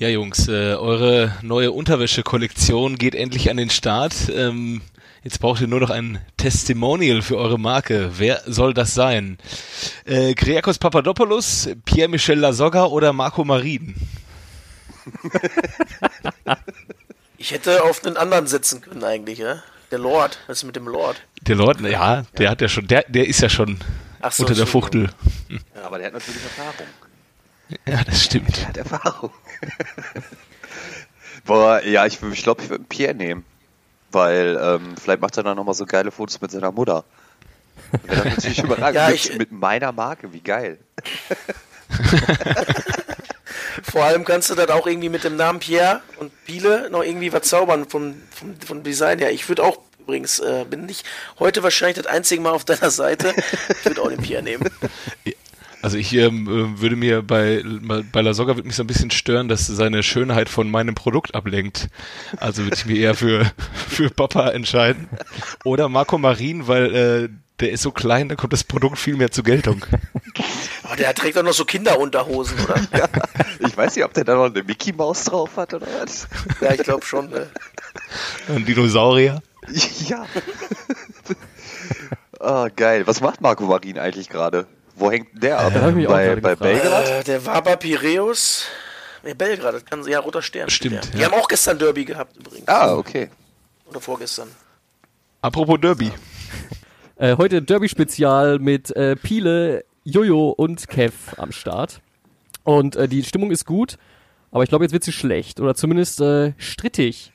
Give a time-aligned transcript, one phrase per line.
[0.00, 4.14] Ja, Jungs, äh, eure neue Unterwäsche-Kollektion geht endlich an den Start.
[4.34, 4.80] Ähm,
[5.22, 8.12] jetzt braucht ihr nur noch ein Testimonial für eure Marke.
[8.16, 9.36] Wer soll das sein?
[10.06, 13.94] Äh, Kriakos Papadopoulos, Pierre-Michel Lasogga oder Marco Marin?
[17.36, 19.62] ich hätte auf einen anderen setzen können eigentlich, ja?
[19.90, 21.20] Der Lord, was ist mit dem Lord?
[21.42, 22.50] Der Lord, ja, der ja.
[22.50, 23.76] hat ja schon, der, der ist ja schon
[24.30, 25.10] so, unter der Fuchtel.
[25.50, 26.86] Ja, aber der hat natürlich Erfahrung.
[27.86, 28.56] Ja, das stimmt.
[28.56, 29.30] Der hat Erfahrung.
[31.44, 33.44] Boah, ja, ich, ich glaube, ich würde Pierre nehmen.
[34.12, 37.04] Weil ähm, vielleicht macht er dann nochmal so geile Fotos mit seiner Mutter.
[38.04, 38.96] Wäre natürlich überragend.
[38.96, 40.78] ja, ich, mit meiner Marke, wie geil.
[43.82, 47.32] Vor allem kannst du dann auch irgendwie mit dem Namen Pierre und Biele noch irgendwie
[47.32, 49.30] was zaubern vom, vom, vom Design her.
[49.32, 51.06] Ich würde auch übrigens, äh, bin nicht
[51.38, 53.32] heute wahrscheinlich das einzige Mal auf deiner Seite.
[53.68, 54.68] Ich würde auch den Pierre nehmen.
[55.82, 57.62] Also ich ähm, äh, würde mir bei,
[58.12, 61.34] bei La Soga würde mich so ein bisschen stören, dass seine Schönheit von meinem Produkt
[61.34, 61.88] ablenkt.
[62.36, 63.50] Also würde ich mir eher für,
[63.88, 65.08] für Papa entscheiden.
[65.64, 67.28] Oder Marco Marin, weil äh,
[67.60, 69.84] der ist so klein, da kommt das Produkt viel mehr zur Geltung.
[70.82, 72.76] Aber der trägt doch noch so Kinderunterhosen, oder?
[72.98, 73.08] ja,
[73.66, 76.26] ich weiß nicht, ob der da noch eine Mickey Maus drauf hat oder was.
[76.60, 77.30] Ja, ich glaube schon.
[77.30, 77.48] Ne?
[78.48, 79.42] Ein Dinosaurier.
[80.08, 80.26] Ja.
[82.40, 83.06] oh, geil.
[83.06, 84.66] Was macht Marco Marin eigentlich gerade?
[85.00, 85.74] Wo hängt der ab?
[85.74, 87.08] Äh, bei bei Belgrad?
[87.08, 88.66] Äh, der war bei Piräus.
[89.24, 90.68] Nee, Belgrad, das kann ja roter Stern.
[90.68, 91.06] Stimmt.
[91.06, 91.18] Ja.
[91.18, 92.68] Die haben auch gestern Derby gehabt übrigens.
[92.68, 93.30] Ah, okay.
[93.86, 94.48] Oder vorgestern.
[95.40, 96.12] Apropos Derby.
[97.16, 102.00] Äh, heute Derby-Spezial mit äh, Piele, Jojo und Kev am Start.
[102.64, 103.98] Und äh, die Stimmung ist gut,
[104.50, 107.32] aber ich glaube, jetzt wird sie schlecht oder zumindest äh, strittig.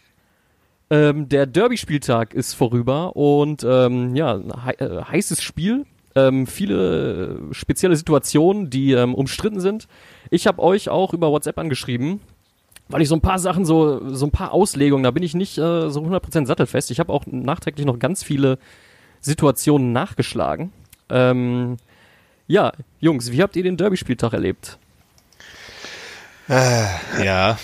[0.89, 5.85] Ähm, der Derby-Spieltag ist vorüber und ähm, ja, he äh, heißes Spiel
[6.15, 9.87] ähm, viele spezielle Situationen, die ähm, umstritten sind.
[10.29, 12.21] Ich habe euch auch über WhatsApp angeschrieben,
[12.87, 15.57] weil ich so ein paar Sachen, so, so ein paar Auslegungen, da bin ich nicht
[15.57, 16.89] äh, so 100% sattelfest.
[16.91, 18.57] Ich habe auch nachträglich noch ganz viele
[19.19, 20.71] Situationen nachgeschlagen.
[21.09, 21.77] Ähm,
[22.47, 24.77] ja, Jungs, wie habt ihr den Derby-Spieltag erlebt?
[26.47, 26.85] Äh,
[27.25, 27.57] ja.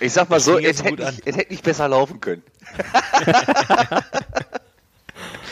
[0.00, 2.42] ich sag mal so, es hätte, nicht, es hätte nicht besser laufen können.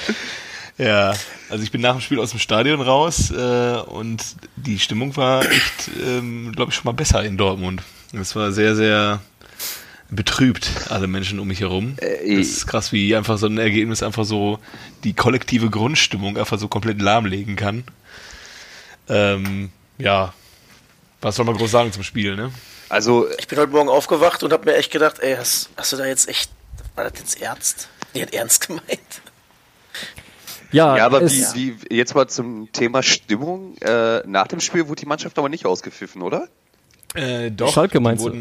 [0.78, 1.12] Ja,
[1.50, 4.22] also ich bin nach dem Spiel aus dem Stadion raus äh, und
[4.54, 7.82] die Stimmung war echt, ähm, glaube ich, schon mal besser in Dortmund.
[8.12, 9.20] Es war sehr, sehr
[10.08, 11.94] betrübt, alle Menschen um mich herum.
[11.98, 14.60] Äh, das ist krass, wie einfach so ein Ergebnis einfach so
[15.02, 17.82] die kollektive Grundstimmung einfach so komplett lahmlegen kann.
[19.08, 20.32] Ähm, ja,
[21.20, 22.52] was soll man groß sagen zum Spiel, ne?
[22.88, 25.96] Also, ich bin heute Morgen aufgewacht und habe mir echt gedacht, ey, hast, hast du
[25.96, 26.50] da jetzt echt,
[26.94, 27.88] war das jetzt ernst?
[28.14, 29.22] Die hat ernst gemeint.
[30.72, 33.76] Ja, ja aber wie, wie, jetzt mal zum Thema Stimmung.
[33.78, 36.48] Äh, nach dem Spiel wurde die Mannschaft aber nicht ausgepfiffen, oder?
[37.14, 37.72] Äh, doch.
[37.72, 38.32] Schalke meinst du?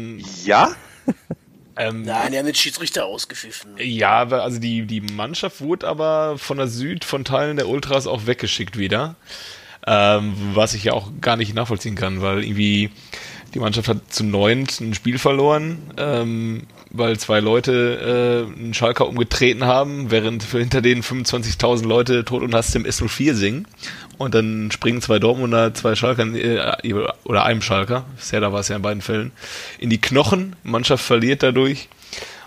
[0.44, 0.72] Ja?
[1.80, 3.76] Ähm, Nein, die haben den Schiedsrichter ausgepfiffen.
[3.78, 8.26] Ja, also die, die Mannschaft wurde aber von der Süd, von Teilen der Ultras auch
[8.26, 9.14] weggeschickt wieder.
[9.86, 12.90] Ähm, was ich ja auch gar nicht nachvollziehen kann, weil irgendwie
[13.54, 15.78] die Mannschaft hat zu neunt ein Spiel verloren.
[15.96, 22.42] Ähm, weil zwei Leute äh, einen Schalker umgetreten haben, während hinter denen 25.000 Leute tot
[22.42, 23.68] und hast im S04 singen.
[24.16, 26.94] Und dann springen zwei Dortmunder, zwei Schalker, äh,
[27.24, 29.32] oder einem Schalker, Serda war es ja in beiden Fällen,
[29.78, 30.56] in die Knochen.
[30.62, 31.88] Mannschaft verliert dadurch.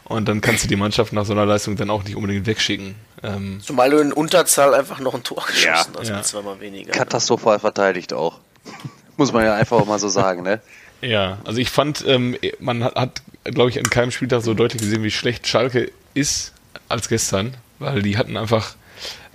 [0.06, 2.95] Und dann kannst du die Mannschaft nach so einer Leistung dann auch nicht unbedingt wegschicken.
[3.23, 6.18] Ähm, Zumal du in Unterzahl einfach noch ein Tor geschossen ja, hast, ja.
[6.18, 6.91] mit zweimal weniger.
[6.91, 8.39] Katastrophal verteidigt auch.
[9.18, 10.59] Muss man ja einfach mal so sagen, ne?
[11.01, 15.03] Ja, also ich fand, ähm, man hat, glaube ich, an keinem Spieltag so deutlich gesehen,
[15.03, 16.53] wie schlecht Schalke ist
[16.89, 18.75] als gestern, weil die hatten einfach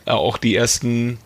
[0.07, 1.19] äh, auch die ersten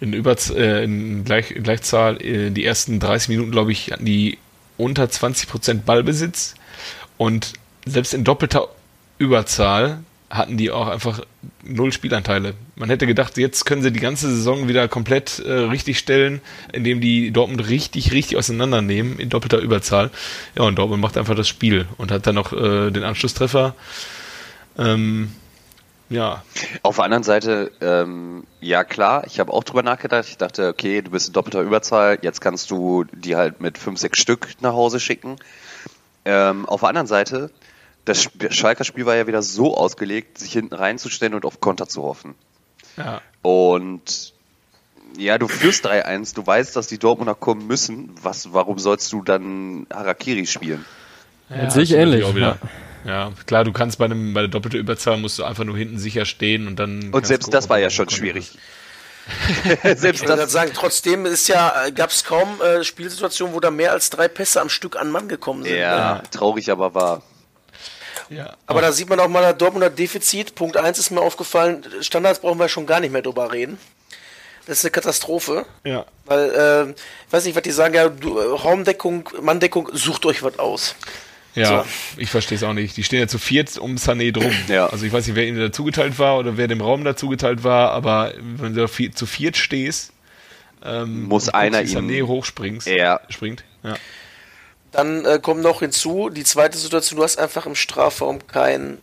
[0.00, 4.04] in, Über äh, in, Gleich in Gleichzahl, äh, die ersten 30 Minuten, glaube ich, hatten
[4.04, 4.38] die
[4.76, 6.54] unter 20% Ballbesitz.
[7.16, 7.52] Und
[7.86, 8.68] selbst in doppelter
[9.18, 11.20] Überzahl hatten die auch einfach
[11.62, 12.54] null Spielanteile.
[12.76, 16.40] Man hätte gedacht, jetzt können sie die ganze Saison wieder komplett äh, richtig stellen,
[16.72, 20.10] indem die Dortmund richtig, richtig auseinandernehmen in doppelter Überzahl.
[20.56, 23.74] Ja, und Dortmund macht einfach das Spiel und hat dann noch äh, den Anschlusstreffer.
[24.78, 25.32] Ähm,
[26.10, 26.42] ja.
[26.82, 30.26] Auf der anderen Seite, ähm, ja klar, ich habe auch drüber nachgedacht.
[30.28, 33.98] Ich dachte, okay, du bist in doppelter Überzahl, jetzt kannst du die halt mit fünf,
[33.98, 35.36] sechs Stück nach Hause schicken.
[36.24, 37.50] Ähm, auf der anderen Seite,
[38.04, 42.02] das Schalker Spiel war ja wieder so ausgelegt, sich hinten reinzustellen und auf Konter zu
[42.02, 42.34] hoffen.
[42.96, 43.20] Ja.
[43.42, 44.34] Und
[45.16, 48.10] ja, du führst 3-1, du weißt, dass die Dortmunder kommen müssen.
[48.22, 50.84] Was, warum sollst du dann Harakiri spielen?
[51.48, 52.26] Ja, sehe ich ähnlich.
[52.34, 52.58] Ja.
[53.04, 53.32] ja.
[53.46, 56.24] klar, du kannst bei, einem, bei der doppelten Überzahl musst du einfach nur hinten sicher
[56.24, 57.10] stehen und dann.
[57.12, 58.58] Und selbst das war ja schon schwierig.
[59.82, 63.92] Selbst ich das sagen, trotzdem ist ja, gab es kaum äh, Spielsituationen, wo da mehr
[63.92, 65.76] als drei Pässe am Stück an Mann gekommen sind.
[65.76, 66.22] Ja, ne?
[66.30, 67.22] traurig, aber wahr.
[68.30, 70.54] Ja, aber da sieht man auch mal das Dortmunder Defizit.
[70.54, 73.78] Punkt 1 ist mir aufgefallen, Standards brauchen wir schon gar nicht mehr drüber reden.
[74.66, 75.66] Das ist eine Katastrophe.
[75.84, 76.06] Ja.
[76.24, 80.58] Weil, äh, ich weiß nicht, was die sagen, ja, du, Raumdeckung, Manndeckung, sucht euch was
[80.58, 80.94] aus.
[81.54, 82.20] Ja, so.
[82.20, 82.96] ich verstehe es auch nicht.
[82.96, 84.52] Die stehen ja zu viert um Sané drum.
[84.68, 84.86] Ja.
[84.86, 88.32] Also ich weiß nicht, wer ihnen dazugeteilt war oder wer dem Raum dazugeteilt war, aber
[88.40, 90.12] wenn du zu viert stehst,
[90.84, 93.20] ähm, muss einer Sané ihm hochspringst, ja.
[93.28, 93.64] springt.
[93.82, 93.96] Ja.
[94.94, 99.02] Dann äh, kommt noch hinzu, die zweite Situation, du hast einfach im Strafraum keinen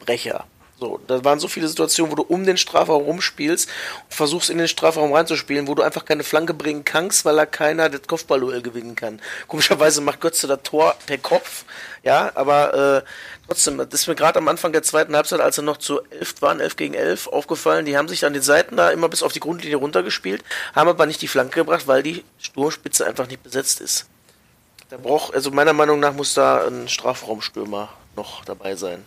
[0.00, 0.46] Brecher.
[0.78, 3.68] So, da waren so viele Situationen, wo du um den Strafraum rumspielst
[4.04, 7.44] und versuchst in den Strafraum reinzuspielen, wo du einfach keine Flanke bringen kannst, weil da
[7.44, 9.20] keiner das Kopfballduell gewinnen kann.
[9.48, 11.64] Komischerweise macht Götze das Tor per Kopf,
[12.02, 13.10] ja, aber äh,
[13.46, 16.40] trotzdem, das ist mir gerade am Anfang der zweiten Halbzeit, als sie noch zu elf
[16.40, 19.32] waren, elf gegen elf, aufgefallen, die haben sich an den Seiten da immer bis auf
[19.32, 20.42] die Grundlinie runtergespielt,
[20.74, 24.06] haben aber nicht die Flanke gebracht, weil die Sturmspitze einfach nicht besetzt ist.
[24.88, 29.04] Da braucht, also meiner Meinung nach muss da ein Strafraumstürmer noch dabei sein.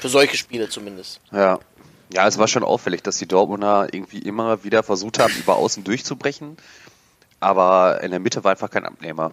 [0.00, 1.20] Für solche Spiele zumindest.
[1.32, 1.58] Ja.
[2.12, 5.84] Ja, es war schon auffällig, dass die Dortmunder irgendwie immer wieder versucht haben, über außen
[5.84, 6.56] durchzubrechen.
[7.40, 9.32] Aber in der Mitte war einfach kein Abnehmer.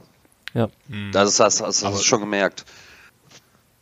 [0.53, 0.69] Ja.
[1.11, 2.65] Das ist das, das hast du schon gemerkt.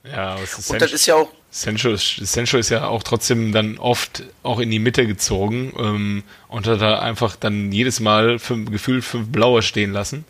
[0.03, 1.29] Ja, aber Und das ist ja auch.
[1.49, 6.23] Sancho ist, Sancho ist ja auch trotzdem dann oft auch in die Mitte gezogen ähm,
[6.47, 10.25] und hat da einfach dann jedes Mal fünf, gefühlt fünf Blaue stehen lassen.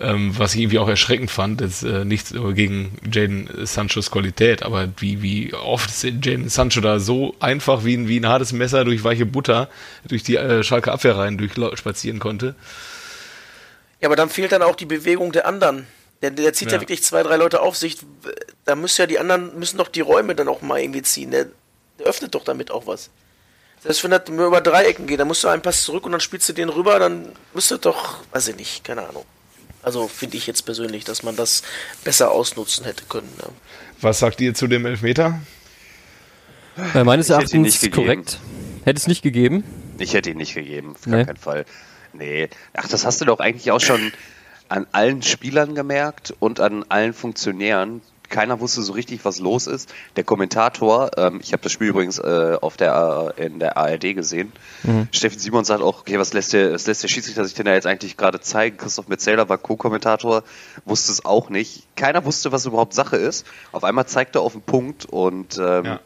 [0.00, 4.88] Ähm, was ich irgendwie auch erschreckend fand, ist äh, nichts gegen Jaden Sanchos Qualität, aber
[4.98, 9.02] wie, wie oft Jaden Sancho da so einfach wie ein, wie ein hartes Messer durch
[9.02, 9.68] weiche Butter
[10.06, 12.54] durch die äh, Schalke Abwehrreihen durchspazieren konnte.
[14.00, 15.88] Ja, aber dann fehlt dann auch die Bewegung der anderen.
[16.22, 16.74] Der, der zieht ja.
[16.74, 16.80] ja.
[16.80, 17.96] wirklich zwei, drei Leute auf sich.
[18.64, 21.32] Da müssen ja die anderen, müssen doch die Räume dann auch mal irgendwie ziehen.
[21.32, 21.46] Der,
[21.98, 23.10] der öffnet doch damit auch was.
[23.80, 26.48] Selbst wenn das über Dreiecken geht, dann musst du einen Pass zurück und dann spielst
[26.48, 29.24] du den rüber, dann müsste doch, weiß ich nicht, keine Ahnung.
[29.88, 31.62] Also finde ich jetzt persönlich, dass man das
[32.04, 33.32] besser ausnutzen hätte können.
[33.40, 33.48] Ja.
[34.02, 35.40] Was sagt ihr zu dem Elfmeter?
[36.92, 38.38] Äh, meines Erachtens korrekt.
[38.84, 39.64] Hätte es nicht gegeben?
[39.98, 41.16] Ich hätte ihn nicht gegeben, auf nee.
[41.16, 41.64] gar keinen Fall.
[42.12, 42.50] Nee.
[42.74, 44.12] Ach, das hast du doch eigentlich auch schon
[44.68, 49.92] an allen Spielern gemerkt und an allen Funktionären, keiner wusste so richtig, was los ist.
[50.16, 54.14] Der Kommentator, ähm, ich habe das Spiel übrigens äh, auf der äh, in der ARD
[54.14, 54.52] gesehen.
[54.82, 55.08] Mhm.
[55.12, 57.74] Steffen Simon sagt auch, okay, was lässt der, was lässt der Schiedsrichter sich denn da
[57.74, 58.76] jetzt eigentlich gerade zeigen?
[58.76, 60.42] Christoph Metzelder war Co-Kommentator,
[60.84, 61.84] wusste es auch nicht.
[61.96, 63.46] Keiner wusste, was überhaupt Sache ist.
[63.72, 66.00] Auf einmal zeigt er auf den Punkt und ähm, ja.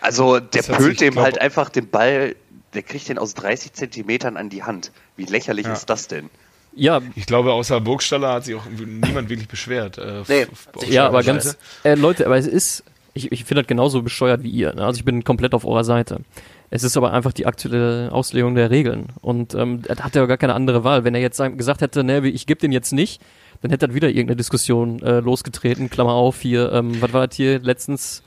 [0.00, 2.36] also der pölt dem halt einfach den Ball,
[2.74, 4.92] der kriegt den aus 30 Zentimetern an die Hand.
[5.16, 5.72] Wie lächerlich ja.
[5.72, 6.30] ist das denn?
[6.76, 7.00] Ja.
[7.14, 9.98] Ich glaube, außer Burgstaller hat sich auch niemand wirklich beschwert.
[9.98, 10.46] Äh, nee.
[10.88, 12.84] Ja, aber ganz, äh, Leute, aber es ist,
[13.14, 14.74] ich, ich finde das genauso bescheuert wie ihr.
[14.74, 14.84] Ne?
[14.84, 16.20] Also ich bin komplett auf eurer Seite.
[16.68, 19.06] Es ist aber einfach die aktuelle Auslegung der Regeln.
[19.22, 21.04] Und ähm, er hat ja gar keine andere Wahl.
[21.04, 23.22] Wenn er jetzt gesagt hätte, ne, ich gebe den jetzt nicht,
[23.62, 25.88] dann hätte er wieder irgendeine Diskussion äh, losgetreten.
[25.88, 28.22] Klammer auf, hier, ähm, was war das hier letztens?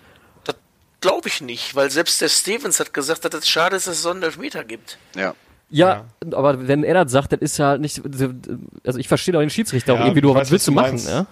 [0.46, 0.56] Das
[1.02, 4.02] glaube ich nicht, weil selbst der Stevens hat gesagt, dass es schade ist, dass es
[4.02, 4.98] so einen Elfmeter gibt.
[5.16, 5.36] Ja.
[5.72, 8.02] Ja, ja, aber wenn er das sagt, dann ist ja halt nicht.
[8.86, 11.28] Also ich verstehe auch den Schiedsrichter ja, auch irgendwie, du, was willst du machen, ja?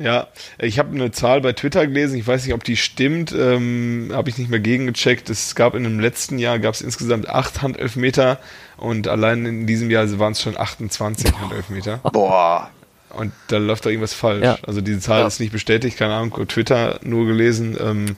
[0.00, 4.10] Ja, ich habe eine Zahl bei Twitter gelesen, ich weiß nicht, ob die stimmt, ähm,
[4.12, 5.28] habe ich nicht mehr gegengecheckt.
[5.28, 8.38] Es gab in dem letzten Jahr gab es insgesamt acht Handelfmeter
[8.76, 11.98] und allein in diesem Jahr waren es schon 28 Handelfmeter.
[12.12, 12.70] Boah.
[13.10, 14.44] Und da läuft da irgendwas falsch.
[14.44, 14.58] Ja.
[14.64, 15.26] Also diese Zahl ja.
[15.26, 17.76] ist nicht bestätigt, keine Ahnung, Twitter nur gelesen.
[17.80, 18.16] Ähm,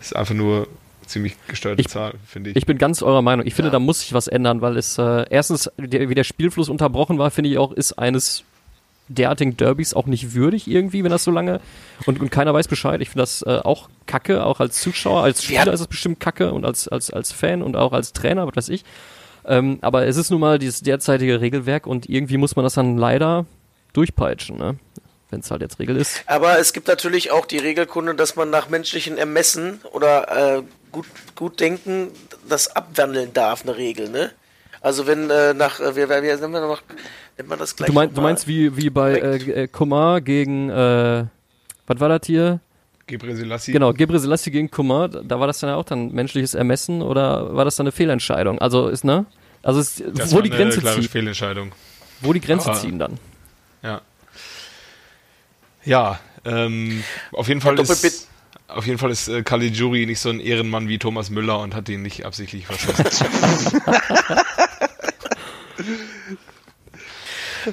[0.00, 0.68] ist einfach nur
[1.06, 2.56] ziemlich gesteuerte ich, Zahl, finde ich.
[2.56, 3.46] Ich bin ganz eurer Meinung.
[3.46, 3.72] Ich finde, ja.
[3.72, 7.30] da muss sich was ändern, weil es äh, erstens, der, wie der Spielfluss unterbrochen war,
[7.30, 8.44] finde ich auch, ist eines
[9.08, 11.60] derartigen Derbys auch nicht würdig irgendwie, wenn das so lange
[12.06, 13.00] und, und keiner weiß Bescheid.
[13.00, 15.72] Ich finde das äh, auch kacke, auch als Zuschauer, als Spieler ja.
[15.72, 18.68] ist es bestimmt kacke und als, als, als Fan und auch als Trainer, was weiß
[18.70, 18.84] ich.
[19.44, 22.98] Ähm, aber es ist nun mal dieses derzeitige Regelwerk und irgendwie muss man das dann
[22.98, 23.46] leider
[23.92, 24.76] durchpeitschen, ne?
[25.30, 26.22] wenn es halt jetzt Regel ist.
[26.26, 30.62] Aber es gibt natürlich auch die Regelkunde, dass man nach menschlichen Ermessen oder äh,
[30.96, 32.08] gut, gut denken
[32.48, 34.30] das abwandeln darf, eine Regel, ne?
[34.80, 36.82] Also wenn äh, nach, äh, wir, wir, wir, noch,
[37.36, 40.70] nennt man das gleich Du, mein, du meinst wie, wie bei äh, äh, Komar gegen,
[40.70, 41.24] äh,
[41.86, 42.60] was war das hier?
[43.06, 43.72] Gebre Selassie.
[43.72, 47.64] Genau, Gebre Selassie gegen Komar, da war das dann auch dann menschliches Ermessen oder war
[47.64, 48.58] das dann eine Fehlentscheidung?
[48.58, 49.26] Also ist, ne?
[49.62, 51.02] Also ist, das wo die Grenze ziehen.
[51.02, 51.72] Fehlentscheidung.
[52.20, 53.18] Wo die Grenze Aber, ziehen dann.
[53.82, 54.00] Ja.
[55.84, 58.28] Ja, ähm, auf jeden Fall ist
[58.76, 61.88] auf jeden Fall ist äh, Caligiuri nicht so ein Ehrenmann wie Thomas Müller und hat
[61.88, 63.26] ihn nicht absichtlich verschossen.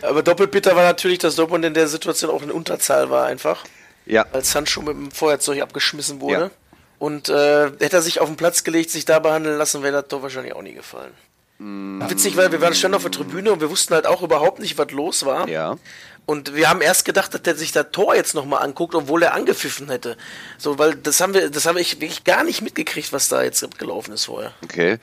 [0.01, 3.63] Aber doppelt war natürlich, dass Dortmund in der Situation auch in Unterzahl war einfach.
[4.05, 4.25] Ja.
[4.31, 6.45] Als Sancho mit dem Feuerzeug abgeschmissen wurde.
[6.45, 6.51] Ja.
[6.99, 10.07] Und äh, hätte er sich auf den Platz gelegt, sich da behandeln lassen, wäre das
[10.07, 11.11] doch wahrscheinlich auch nie gefallen.
[11.59, 14.77] Witzig, weil wir waren schon auf der Tribüne und wir wussten halt auch überhaupt nicht,
[14.77, 15.47] was los war.
[15.47, 15.77] Ja.
[16.25, 19.33] Und wir haben erst gedacht, dass der sich das Tor jetzt nochmal anguckt, obwohl er
[19.33, 20.15] angepfiffen hätte.
[20.57, 23.77] So, weil das haben wir, das habe ich wirklich gar nicht mitgekriegt, was da jetzt
[23.77, 24.53] gelaufen ist vorher.
[24.63, 24.99] Okay.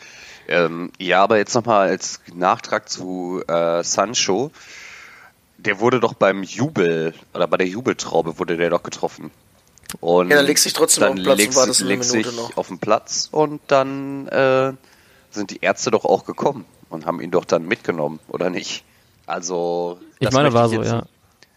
[0.48, 4.50] Ähm, ja, aber jetzt nochmal als Nachtrag zu äh, Sancho.
[5.58, 9.30] Der wurde doch beim Jubel oder bei der Jubeltraube wurde der doch getroffen.
[10.00, 12.32] Und Ja, dann legst du dich trotzdem auf den Platz und legst, wartest eine Minute
[12.32, 12.56] noch.
[12.56, 14.72] auf den Platz und dann äh,
[15.30, 18.84] sind die Ärzte doch auch gekommen und haben ihn doch dann mitgenommen, oder nicht?
[19.30, 21.02] Also Ich das meine, war ich so, ja.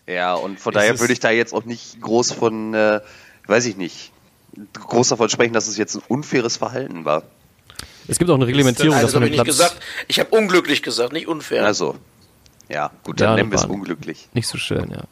[0.05, 2.99] Ja, und von Ist daher es- würde ich da jetzt auch nicht groß von, äh,
[3.47, 4.11] weiß ich nicht,
[4.73, 7.23] groß davon sprechen, dass es jetzt ein unfaires Verhalten war.
[8.07, 9.83] Es gibt auch eine Reglementierung, dass das man habe ich den nicht Platz gesagt.
[10.07, 11.65] Ich habe unglücklich gesagt, nicht unfair.
[11.65, 11.95] Also,
[12.69, 14.27] ja, gut, dann Ja, nennen wir es unglücklich.
[14.33, 15.03] nicht so schön, ja.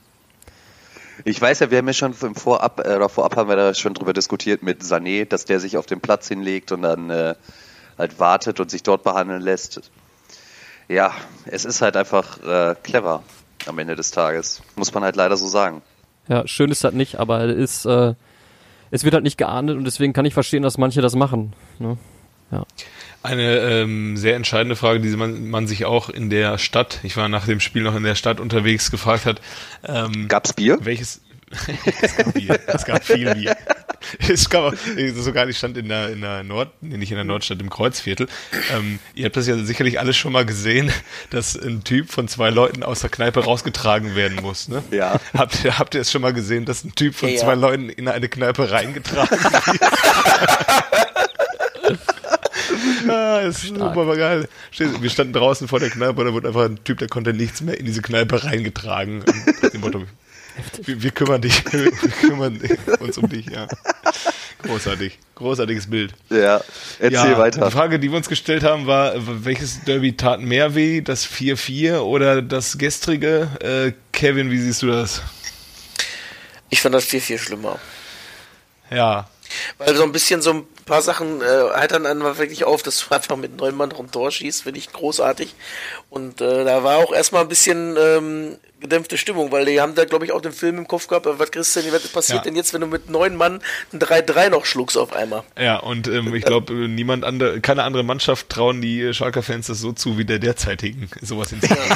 [1.24, 3.74] Ich weiß ja, wir haben ja schon im Vorab, äh, oder vorab haben wir da
[3.74, 7.36] schon drüber diskutiert mit Sané, dass der sich auf den Platz hinlegt und dann äh,
[7.98, 9.82] halt wartet und sich dort behandeln lässt.
[10.92, 11.14] Ja,
[11.46, 13.24] es ist halt einfach äh, clever
[13.66, 14.62] am Ende des Tages.
[14.76, 15.82] Muss man halt leider so sagen.
[16.28, 18.14] Ja, schön ist das nicht, aber es ist, äh,
[18.92, 21.54] es wird halt nicht geahndet und deswegen kann ich verstehen, dass manche das machen.
[21.80, 21.98] Ne?
[22.52, 22.66] Ja.
[23.24, 27.30] Eine ähm, sehr entscheidende Frage, die man, man sich auch in der Stadt, ich war
[27.30, 29.40] nach dem Spiel noch in der Stadt unterwegs, gefragt hat.
[29.88, 30.78] Ähm, Gab's Bier?
[30.82, 31.22] welches?
[32.02, 32.60] es gab Bier.
[32.68, 33.56] Es gab viel Bier.
[34.30, 34.78] Es gab auch-
[35.16, 38.28] sogar, ich stand in der, in der Nord, nee, nicht in der Nordstadt, im Kreuzviertel.
[38.76, 40.92] Ähm, ihr habt das ja sicherlich alles schon mal gesehen,
[41.30, 44.84] dass ein Typ von zwei Leuten aus der Kneipe rausgetragen werden muss, ne?
[44.92, 45.20] Ja.
[45.34, 47.38] Habt ihr, habt ihr es schon mal gesehen, dass ein Typ von Ja.
[47.38, 49.82] zwei Leuten in eine Kneipe reingetragen wird?
[53.10, 54.48] Ah, ist super geil.
[54.78, 57.62] Wir standen draußen vor der Kneipe und da wurde einfach ein Typ, der konnte nichts
[57.62, 59.24] mehr in diese Kneipe reingetragen.
[59.74, 60.04] Dem Motto,
[60.84, 62.60] wir, wir kümmern dich, wir kümmern
[63.00, 63.68] uns um dich, ja.
[64.64, 66.14] Großartig, großartiges Bild.
[66.30, 66.62] Ja,
[67.00, 67.66] erzähl ja, weiter.
[67.66, 72.00] Die Frage, die wir uns gestellt haben, war, welches Derby tat mehr weh, das 4-4
[72.00, 73.50] oder das gestrige?
[73.60, 75.22] Äh, Kevin, wie siehst du das?
[76.70, 77.80] Ich fand das viel, viel schlimmer.
[78.90, 79.30] Ja,
[79.78, 83.16] Weil so ein bisschen so ein paar Sachen äh, heitern einen wirklich auf, dass du
[83.16, 85.56] einfach mit neun Mann rum Tor schießt, finde ich großartig.
[86.10, 90.04] Und äh, da war auch erstmal ein bisschen ähm, gedämpfte Stimmung, weil die haben da,
[90.04, 92.44] glaube ich, auch den Film im Kopf gehabt, was Christian, was passiert Ja.
[92.44, 93.62] denn jetzt, wenn du mit neun Mann
[93.94, 95.44] ein 3-3 noch schluckst auf einmal?
[95.58, 99.80] ja, und ähm, ich glaube, niemand andere, keine andere Mannschaft trauen die äh, Schalker-Fans das
[99.80, 101.96] so zu wie der derzeitigen, sowas hinzukriegen.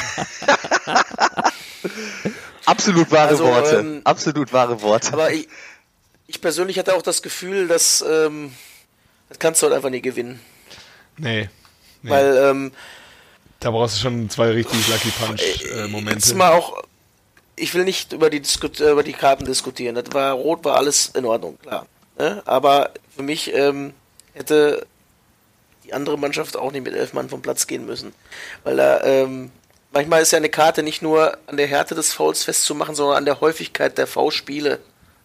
[2.64, 3.76] Absolut wahre Also, Worte.
[3.76, 5.12] ähm, Absolut wahre Worte.
[5.12, 5.48] Aber ich,
[6.26, 8.52] ich persönlich hatte auch das Gefühl, dass ähm,
[9.28, 10.40] das kannst du halt einfach nie gewinnen.
[11.16, 11.48] Nee.
[12.02, 12.10] nee.
[12.10, 12.72] Weil ähm,
[13.60, 16.34] da brauchst du schon zwei richtig Lucky jetzt Punch-Momente.
[16.34, 16.82] mal auch,
[17.56, 19.94] ich will nicht über die, Disku- äh, über die Karten diskutieren.
[19.94, 21.86] Das war rot, war alles in Ordnung, klar.
[22.18, 22.42] Ne?
[22.44, 23.94] Aber für mich ähm,
[24.34, 24.86] hätte
[25.84, 28.12] die andere Mannschaft auch nicht mit elf Mann vom Platz gehen müssen.
[28.64, 29.50] Weil da, ähm,
[29.92, 33.24] manchmal ist ja eine Karte nicht nur an der Härte des Fouls festzumachen, sondern an
[33.24, 34.80] der Häufigkeit der V-Spiele.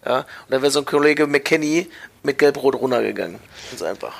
[0.05, 0.20] Ja?
[0.20, 1.89] Und da wäre so ein Kollege McKenny
[2.24, 3.39] mit Gelb-Rot runtergegangen.
[3.70, 4.13] Ganz einfach.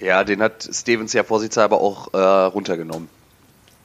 [0.00, 3.08] ja, den hat Stevens ja vorsichtshalber auch äh, runtergenommen.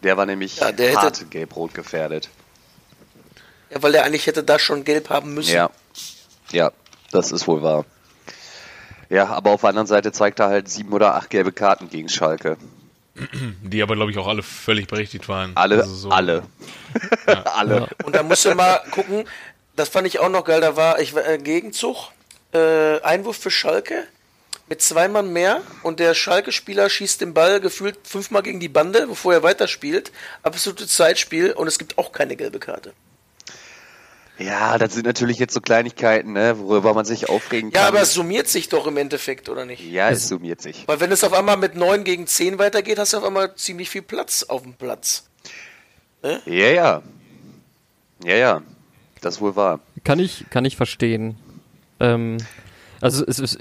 [0.04, 2.30] Der war nämlich Ja, der hätte- hart gelb-rot gefährdet.
[3.70, 5.54] Ja, weil der eigentlich hätte da schon gelb haben müssen.
[5.54, 5.70] Ja.
[6.52, 6.72] Ja,
[7.12, 7.86] das ist wohl wahr.
[9.10, 12.10] Ja, aber auf der anderen Seite zeigt er halt sieben oder acht gelbe Karten gegen
[12.10, 12.58] Schalke.
[13.62, 15.52] die aber, glaube ich, auch alle völlig berechtigt waren.
[15.56, 16.44] Alle, Also so- alle.
[17.56, 17.88] alle.
[18.04, 19.26] Und da musst du mal gucken,
[19.80, 22.12] das fand ich auch noch geil, da war ich äh, Gegenzug,
[22.54, 24.06] äh, Einwurf für Schalke
[24.68, 29.08] mit zwei Mann mehr und der Schalke-Spieler schießt den Ball gefühlt fünfmal gegen die Bande,
[29.08, 30.12] bevor er weiterspielt.
[30.44, 32.94] Absolutes Zeitspiel und es gibt auch keine gelbe Karte.
[34.38, 37.82] Ja, das sind natürlich jetzt so Kleinigkeiten, ne, worüber man sich aufregen kann.
[37.82, 39.84] Ja, aber es summiert sich doch im Endeffekt, oder nicht?
[39.84, 40.88] ja, es summiert sich.
[40.88, 43.90] Weil wenn es auf einmal mit 9 gegen 10 weitergeht, hast du auf einmal ziemlich
[43.90, 45.24] viel Platz auf dem Platz.
[46.22, 47.02] Ja, ja.
[48.24, 48.62] Ja, ja.
[49.22, 49.80] Das ist wohl wahr.
[50.04, 51.36] Kann ich, kann ich verstehen.
[52.00, 52.38] Ähm,
[53.02, 53.58] also es, es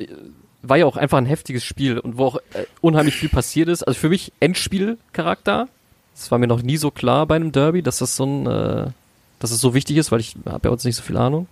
[0.62, 3.82] war ja auch einfach ein heftiges Spiel und wo auch äh, unheimlich viel passiert ist.
[3.82, 5.68] Also für mich Endspielcharakter.
[6.14, 8.90] Das war mir noch nie so klar bei einem Derby, dass das so ein, äh,
[9.38, 11.46] dass es so wichtig ist, weil ich habe ja jetzt nicht so viel Ahnung.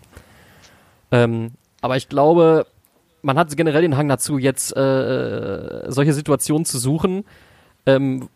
[1.13, 2.67] Ähm, aber ich glaube,
[3.23, 7.25] man hat generell den Hang dazu, jetzt äh, solche Situationen zu suchen.
[7.87, 8.29] Ähm,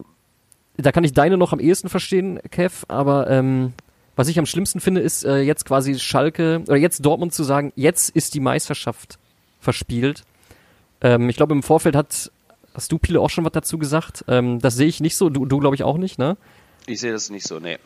[0.76, 3.72] da kann ich deine noch am ehesten verstehen, Kev, aber ähm,
[4.16, 7.72] was ich am schlimmsten finde, ist äh, jetzt quasi Schalke oder jetzt Dortmund zu sagen,
[7.76, 9.18] jetzt ist die Meisterschaft
[9.60, 10.24] verspielt.
[11.00, 12.30] Ähm, ich glaube, im Vorfeld hat,
[12.74, 14.24] hast du, Pile, auch schon was dazu gesagt.
[14.28, 16.36] Ähm, das sehe ich nicht so, du, du glaube ich auch nicht, ne?
[16.86, 17.78] Ich sehe das nicht so, nee.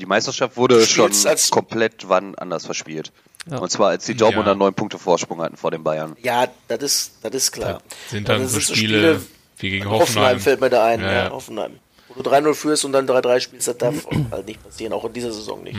[0.00, 1.10] Die Meisterschaft wurde schon
[1.50, 3.12] komplett wann anders verspielt.
[3.50, 3.58] Ja.
[3.58, 4.56] Und zwar als die Dortmunder Ja.
[4.56, 6.16] neun Punkte Vorsprung hatten vor den Bayern.
[6.22, 7.80] Ja, das ist, das ist klar.
[8.08, 9.20] Sind dann Das so ist Spiele,
[9.58, 10.00] wie gegen Hoffenheim.
[10.00, 10.40] Hoffenheim.
[10.40, 11.30] fällt mir da ein, Ja, ja, ja.
[11.30, 11.72] Hoffenheim.
[12.16, 15.12] Wo du 3-0 führst und dann 3-3 spielst, das darf halt nicht passieren, auch in
[15.12, 15.76] dieser Saison nicht.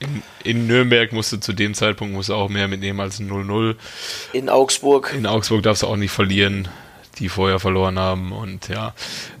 [0.00, 3.30] In, in Nürnberg musst du zu dem Zeitpunkt musst du auch mehr mitnehmen als ein
[3.30, 3.76] 0-0.
[4.32, 5.14] In Augsburg.
[5.16, 6.68] In Augsburg darfst du auch nicht verlieren,
[7.18, 8.32] die vorher verloren haben.
[8.32, 8.92] Und ja,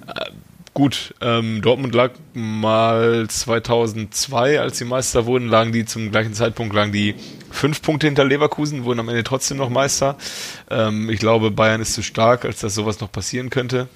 [0.06, 0.30] äh,
[0.72, 6.74] gut, ähm, Dortmund lag mal 2002, als die Meister wurden, lagen die zum gleichen Zeitpunkt,
[6.74, 7.16] lagen die
[7.50, 10.16] fünf Punkte hinter Leverkusen, wurden am Ende trotzdem noch Meister.
[10.70, 13.88] Ähm, ich glaube, Bayern ist zu stark, als dass sowas noch passieren könnte.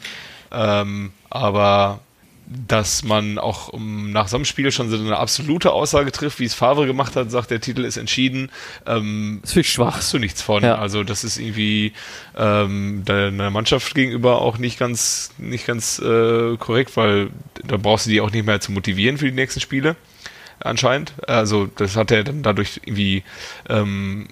[0.51, 2.01] Ähm, aber
[2.51, 6.45] dass man auch um, nach so einem Spiel schon so eine absolute Aussage trifft, wie
[6.45, 8.51] es Favre gemacht hat, sagt, der Titel ist entschieden.
[8.87, 9.97] Ähm, Das finde ich schwach.
[9.97, 10.63] hast du nichts von.
[10.63, 10.77] Ja.
[10.77, 11.93] Also das ist irgendwie
[12.37, 17.31] ähm, deiner Mannschaft gegenüber auch nicht ganz, nicht ganz äh, korrekt, weil
[17.65, 19.97] da brauchst du die auch nicht mehr zu motivieren für die nächsten Spiele.
[20.61, 21.13] Anscheinend.
[21.27, 23.25] Also das hat er dann dadurch irgendwie
[23.69, 24.27] ähm,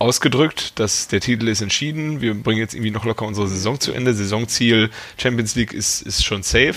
[0.00, 2.20] ausgedrückt, dass der Titel ist entschieden.
[2.20, 4.12] Wir bringen jetzt irgendwie noch locker unsere Saison zu Ende.
[4.12, 6.74] Saisonziel Champions League ist, ist schon safe.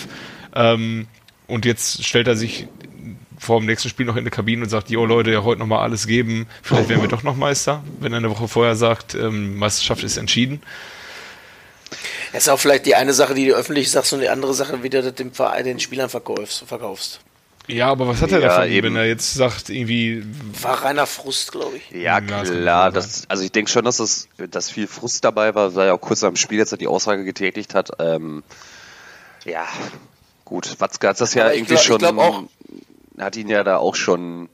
[0.56, 1.08] Ähm,
[1.48, 2.68] und jetzt stellt er sich
[3.38, 5.80] vor dem nächsten Spiel noch in der Kabine und sagt, jo Leute, ja, heute nochmal
[5.80, 9.58] alles geben, vielleicht werden wir doch noch Meister, wenn er eine Woche vorher sagt, ähm,
[9.58, 10.62] Meisterschaft ist entschieden.
[12.32, 14.82] Das ist auch vielleicht die eine Sache, die du öffentlich sagst und die andere Sache,
[14.82, 16.64] wie du das dem Verein, den Spielern verkaufst.
[16.66, 17.20] verkaufst.
[17.68, 18.88] Ja, aber was hat er Ja, davon, eben.
[18.88, 20.24] wenn er jetzt sagt, irgendwie,
[20.62, 21.92] War reiner Frust, glaube ich.
[21.92, 22.92] Ja, das klar.
[22.92, 26.02] Das, also ich denke schon, dass es, dass viel Frust dabei war, weil er auch
[26.02, 27.92] kurz dem Spiel jetzt die Aussage getätigt hat.
[28.00, 28.44] Ähm,
[29.46, 29.66] ja,
[30.46, 30.80] gut.
[30.80, 32.44] Watzke hat das ja Aber ich irgendwie glaub- ich schon, auch-
[33.20, 34.50] hat ihn ja da auch schon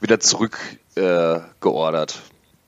[0.00, 0.58] wieder zurück
[0.94, 1.40] äh.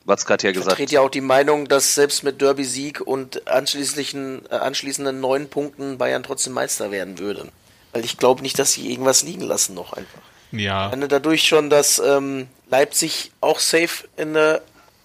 [0.07, 3.47] Watzke hat ja Ich gesagt, vertrete ja auch die Meinung, dass selbst mit Derby-Sieg und
[3.49, 7.49] anschließenden, äh, anschließenden neun Punkten Bayern trotzdem Meister werden würde.
[7.93, 10.21] Weil ich glaube nicht, dass sie irgendwas liegen lassen noch einfach.
[10.53, 14.63] ja, Wenn du dadurch schon, dass ähm, Leipzig auch safe in der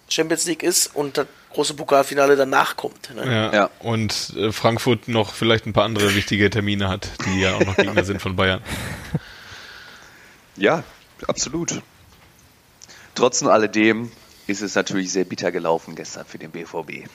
[0.08, 1.26] Champions League ist und das
[1.56, 3.14] große Pokalfinale danach kommt.
[3.14, 3.24] Ne?
[3.24, 3.70] ja, Ja.
[3.80, 7.76] und äh, Frankfurt noch vielleicht ein paar andere wichtige Termine hat, die ja auch noch
[7.76, 8.60] Gegner sind von Bayern.
[10.56, 10.84] ja,
[11.26, 11.80] absolut.
[13.14, 14.12] Trotz und alledem
[14.46, 17.08] ist es natürlich sehr bitter gelaufen gestern für den BVB.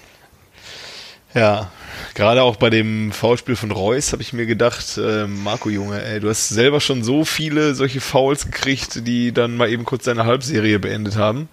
[1.35, 1.71] Ja,
[2.15, 6.19] gerade auch bei dem Foulspiel von Reus habe ich mir gedacht, äh, Marco Junge, ey,
[6.19, 10.25] du hast selber schon so viele solche Fouls gekriegt, die dann mal eben kurz deine
[10.25, 11.47] Halbserie beendet haben.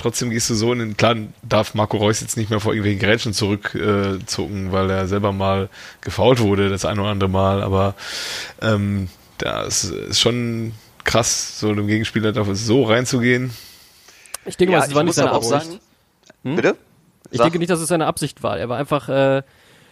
[0.00, 3.06] Trotzdem gehst du so in den, klar darf Marco Reus jetzt nicht mehr vor irgendwelchen
[3.06, 5.68] Grätschen zurückzucken, äh, zucken, weil er selber mal
[6.00, 7.94] gefault wurde, das ein oder andere Mal, aber
[8.62, 10.72] ähm, das ist schon
[11.04, 13.50] krass, so einem Gegenspieler darauf so reinzugehen.
[14.46, 15.64] Ich denke mal, es ich war nicht seine Absicht.
[15.64, 15.80] sagen,
[16.44, 16.76] bitte?
[17.30, 17.44] Ich Sag.
[17.44, 18.58] denke nicht, dass es seine Absicht war.
[18.58, 19.42] Er war einfach äh,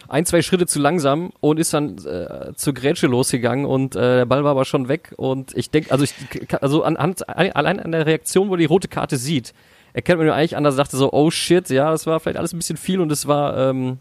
[0.07, 4.25] ein, zwei Schritte zu langsam und ist dann äh, zur Grätsche losgegangen und äh, der
[4.25, 5.13] Ball war aber schon weg.
[5.17, 6.13] Und ich denke, also ich
[6.61, 9.53] also anhand, allein an der Reaktion, wo er die rote Karte sieht,
[9.93, 12.37] erkennt man ihn eigentlich an, dass er dachte so, oh shit, ja, das war vielleicht
[12.37, 13.97] alles ein bisschen viel und es war, ähm,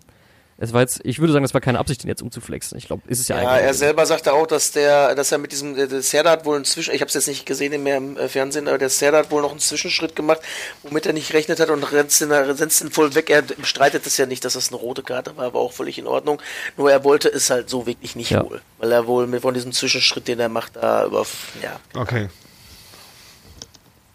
[0.61, 2.77] es war jetzt, ich würde sagen, das war keine Absicht, ihn jetzt umzuflexen.
[2.79, 3.67] Ich glaube, ist es ja, Ja, eigentlich.
[3.67, 6.57] er selber sagte auch, dass der, dass er mit diesem, der, der Serda hat wohl
[6.57, 9.19] einen Zwischen, ich habe es jetzt nicht gesehen mehr im äh, Fernsehen, aber der Serda
[9.19, 10.41] hat wohl noch einen Zwischenschritt gemacht,
[10.83, 13.31] womit er nicht gerechnet hat und rennt den voll weg.
[13.31, 16.09] Er bestreitet es ja nicht, dass das eine rote Karte war, aber auch völlig in
[16.09, 16.43] Ordnung.
[16.77, 18.45] Nur er wollte es halt so wirklich nicht Ja.
[18.45, 21.25] wohl, weil er wohl mit von diesem Zwischenschritt, den er macht, da über,
[21.63, 21.79] ja.
[21.95, 22.29] Okay.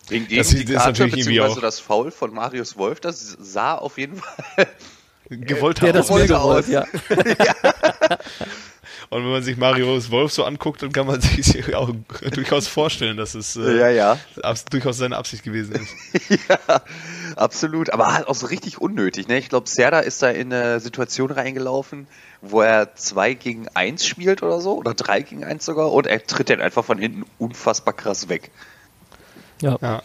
[0.09, 3.75] Hingegen Das die ist Karte, natürlich beziehungsweise auch- das Foul von Marius Wolf, das sah
[3.75, 4.57] auf jeden Fall
[5.29, 5.93] Gewollt haben.
[5.93, 6.67] das gewollt, aus.
[6.67, 6.85] ja.
[9.09, 11.91] Und wenn man sich Marius Wolf so anguckt, dann kann man sich auch
[12.31, 14.17] durchaus vorstellen, dass es äh, Ja, ja.
[14.41, 16.39] abs- durchaus seine Absicht gewesen ist.
[16.49, 16.81] ja,
[17.35, 17.91] absolut.
[17.91, 19.27] Aber halt auch so richtig unnötig.
[19.27, 19.37] Ne?
[19.37, 22.07] Ich glaube, Serda ist da in eine Situation reingelaufen,
[22.41, 26.25] wo er zwei gegen eins spielt oder so, oder drei gegen eins sogar, und er
[26.25, 28.51] tritt dann einfach von hinten unfassbar krass weg.
[29.61, 29.77] Ja.
[29.81, 30.01] Ja.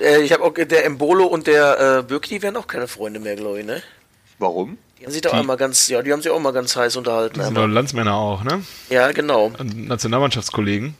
[0.00, 3.20] Äh, ich habe auch, der Embolo und der äh, Birki, die werden auch keine Freunde
[3.20, 3.82] mehr, glaube ich, ne?
[4.38, 4.78] Warum?
[4.98, 6.96] Die haben sich doch Die- einmal ganz, ja, die haben sich auch mal ganz heiß
[6.96, 7.36] unterhalten.
[7.38, 8.62] Das sind doch Landsmänner auch, ne?
[8.90, 9.52] Ja, genau.
[9.58, 10.94] Und Nationalmannschaftskollegen.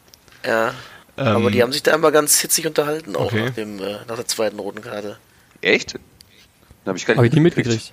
[0.44, 0.68] Ja.
[1.16, 3.46] Ähm, Aber die haben sich da einmal ganz hitzig unterhalten, auch Okay.
[3.46, 5.16] nach, dem, äh, nach der zweiten roten Karte.
[5.60, 5.94] Echt?
[6.84, 7.92] Da habe ich gar Habe ich nie mitgekriegt.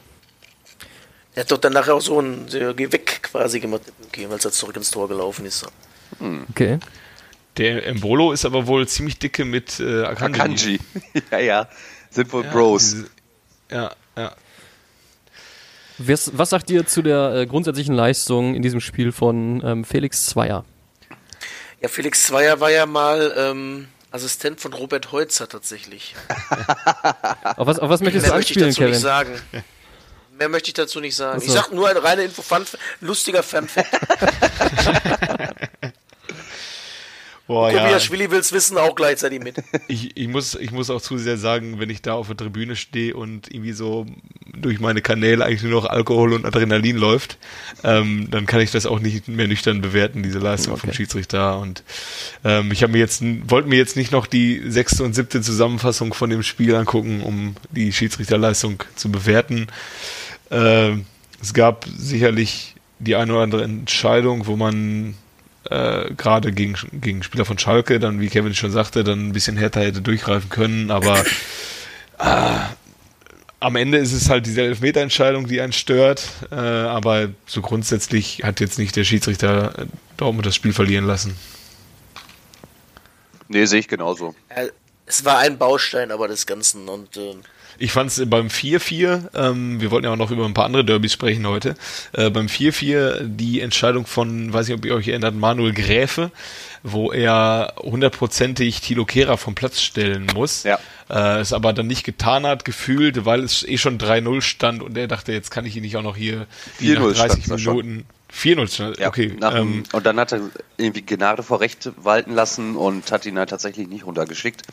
[1.34, 4.52] Er hat doch dann nachher auch so ein Geh weg quasi gemacht, okay, weil er
[4.52, 5.66] zurück ins Tor gelaufen ist.
[6.50, 6.78] Okay.
[7.58, 10.40] Der Embolo ist aber wohl ziemlich dicke mit äh, Akanji.
[10.42, 10.80] Akanji.
[11.32, 11.68] ja, ja.
[12.10, 12.92] Sind wohl Ja, Bros.
[12.92, 13.10] diese-
[13.72, 14.32] Ja, ja.
[15.98, 20.26] Was, was sagt ihr zu der äh, grundsätzlichen Leistung in diesem Spiel von ähm, Felix
[20.26, 20.66] Zweier?
[21.82, 26.16] Ja, Felix Zweier war ja mal ähm, Assistent von Robert Heutzer tatsächlich.
[27.58, 28.92] Auf was, auf was möchtest du Mehr möchte ich anspielen, dazu Kevin?
[28.92, 29.42] nicht sagen.
[30.38, 31.38] Mehr möchte ich dazu nicht sagen.
[31.40, 31.48] Ach so.
[31.48, 32.66] Ich sag nur eine reine Info, fun,
[33.02, 33.68] lustiger Fun
[37.52, 37.84] Boah, ja.
[37.84, 39.58] Tobias Schwilli will's wissen, auch gleichzeitig mit.
[39.90, 42.78] Ich, ich, muss, ich muss auch zu sehr sagen, wenn ich da auf der Tribüne
[42.78, 44.06] stehe und irgendwie so
[44.56, 47.38] durch meine Kanäle eigentlich nur noch Alkohol und Adrenalin läuft,
[47.84, 51.60] ähm, dann kann ich das auch nicht mehr nüchtern bewerten, diese Leistung vom Schiedsrichter.
[51.60, 51.84] Und
[52.46, 56.14] ähm, ich habe mir jetzt wollte mir jetzt nicht noch die sechste und siebte Zusammenfassung
[56.14, 59.68] von dem Spiel angucken, um die Schiedsrichterleistung zu bewerten.
[60.52, 61.06] Ähm,
[61.42, 65.16] es gab sicherlich die eine oder andere Entscheidung, wo man
[65.72, 69.58] äh, gerade gegen, gegen Spieler von Schalke, dann, wie Kevin schon sagte, dann ein bisschen
[69.58, 71.24] härter hätte durchgreifen können, aber
[72.20, 72.60] äh,
[73.62, 78.60] am Ende ist es halt diese Elfmeterentscheidung, die einen stört, äh, aber so grundsätzlich hat
[78.60, 81.38] jetzt nicht der Schiedsrichter Dortmund das Spiel verlieren lassen.
[83.48, 84.36] Nee, sehe ich genauso.
[85.06, 87.36] Es war ein Baustein aber des Ganzen und äh,
[87.78, 90.86] ich fand es beim 4-4, ähm, wir wollten ja auch noch über ein paar andere
[90.86, 91.76] Derbys sprechen heute,
[92.14, 96.32] äh, beim 4-4 die Entscheidung von, weiß nicht, ob ihr euch erinnert, Manuel Gräfe,
[96.84, 100.64] wo er hundertprozentig Tilo Kehrer vom Platz stellen muss.
[100.64, 100.80] Ja.
[101.10, 104.98] Äh, es aber dann nicht getan hat, gefühlt, weil es eh schon 3-0 stand und
[104.98, 106.48] er dachte, jetzt kann ich ihn nicht auch noch hier
[106.80, 108.06] die nach 30 Minuten...
[108.34, 109.36] 4-0 stand, Ja, okay.
[109.38, 110.40] nach, ähm, und dann hat er
[110.78, 114.64] irgendwie Gnade vor Recht walten lassen und hat ihn halt tatsächlich nicht runtergeschickt.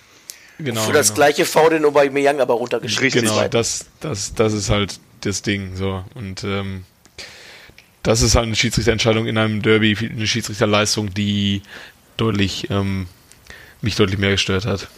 [0.58, 1.16] Genau, für das genau.
[1.16, 3.14] gleiche V den Aubameyang aber runtergeschickt.
[3.14, 5.76] Genau, das, das, das ist halt das Ding.
[5.76, 6.04] So.
[6.14, 6.84] Und ähm,
[8.02, 11.62] das ist halt eine Schiedsrichterentscheidung in einem Derby, eine Schiedsrichterleistung, die
[12.16, 13.06] deutlich ähm,
[13.80, 14.88] mich deutlich mehr gestört hat.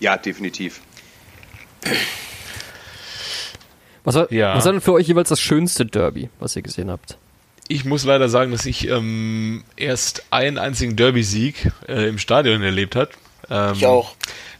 [0.00, 0.80] Ja, definitiv.
[4.04, 4.56] Was war, Ja.
[4.56, 7.18] was war denn für euch jeweils das schönste Derby, was ihr gesehen habt?
[7.68, 12.96] Ich muss leider sagen, dass ich ähm, erst einen einzigen Derby-Sieg äh, im Stadion erlebt
[12.96, 13.10] hat.
[13.50, 14.14] Ähm, Ich auch.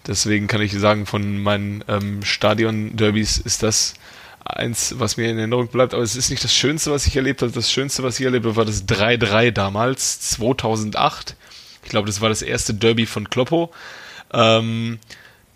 [0.06, 3.94] Deswegen kann ich sagen, von meinen ähm, Stadion-Derbys ist das
[4.44, 5.94] eins, was mir in Erinnerung bleibt.
[5.94, 7.52] Aber es ist nicht das Schönste, was ich erlebt habe.
[7.52, 11.36] Das Schönste, was ich erlebt habe, war das 3-3 damals, 2008.
[11.84, 13.72] Ich glaube, das war das erste Derby von Kloppo.
[14.32, 14.98] Ähm,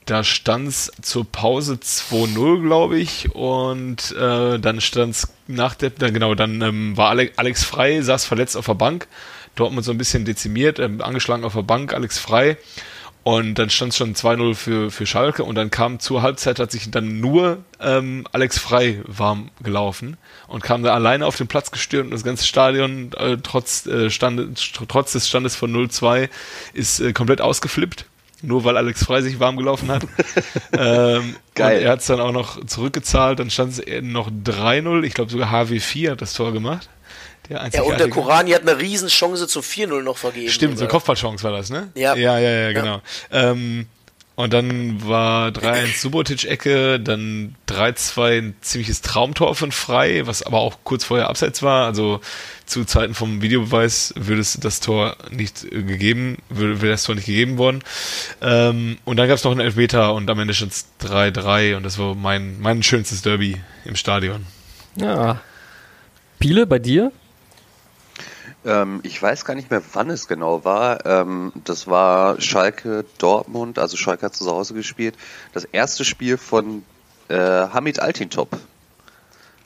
[0.07, 5.91] da stand es zur Pause 2-0, glaube ich, und äh, dann stand es nach der,
[5.91, 9.09] dann, genau, dann ähm, war Alex, Alex Frei, saß verletzt auf der Bank,
[9.57, 12.57] Dortmund so ein bisschen dezimiert, ähm, angeschlagen auf der Bank, Alex Frei,
[13.27, 16.71] und dann stand es schon 2-0 für, für Schalke und dann kam zur Halbzeit, hat
[16.71, 21.73] sich dann nur ähm, Alex Frei warm gelaufen und kam da alleine auf den Platz
[21.73, 26.29] gestürmt und das ganze Stadion, äh, trotz, äh, Stand, trotz des Standes von 0-2,
[26.73, 28.07] ist äh, komplett ausgeflippt.
[28.43, 30.05] Nur weil Alex Frei sich warm gelaufen hat.
[30.73, 31.79] ähm, Geil.
[31.79, 33.41] Und er hat es dann auch noch zurückgezahlt.
[33.41, 35.03] Dann stand es noch 3-0.
[35.03, 36.89] Ich glaube sogar HW4 hat das Tor gemacht.
[37.49, 40.51] Der Ja, und der Korani hat eine Riesenchance zu 4-0 noch vergeben.
[40.51, 40.93] Stimmt, so eine Oder?
[40.93, 41.91] Kopfballchance war das, ne?
[41.95, 42.15] Ja.
[42.17, 43.01] Ja, ja, ja, genau.
[43.31, 43.87] Ähm,
[44.37, 50.77] und dann war 3-1 Subotic-Ecke, dann 3-2 ein ziemliches Traumtor von Frei, was aber auch
[50.85, 51.87] kurz vorher abseits war.
[51.87, 52.21] Also
[52.67, 57.15] zu Zeiten vom Videobeweis würde es das Tor nicht äh, gegeben, würde, wäre das Tor
[57.15, 57.83] nicht gegeben worden.
[58.43, 61.83] Ähm, und dann gab es noch einen Elfmeter und am Ende stand es 3-3 und
[61.85, 63.57] das war mein, mein schönstes Derby
[63.87, 64.45] im Stadion.
[64.97, 65.41] Ja.
[66.39, 67.11] Piele, bei dir?
[68.67, 71.07] Ähm, ich weiß gar nicht mehr, wann es genau war.
[71.07, 75.15] Ähm, das war Schalke Dortmund, also Schalke hat zu Hause gespielt.
[75.55, 76.83] Das erste Spiel von
[77.29, 78.59] äh, Hamid Altintop.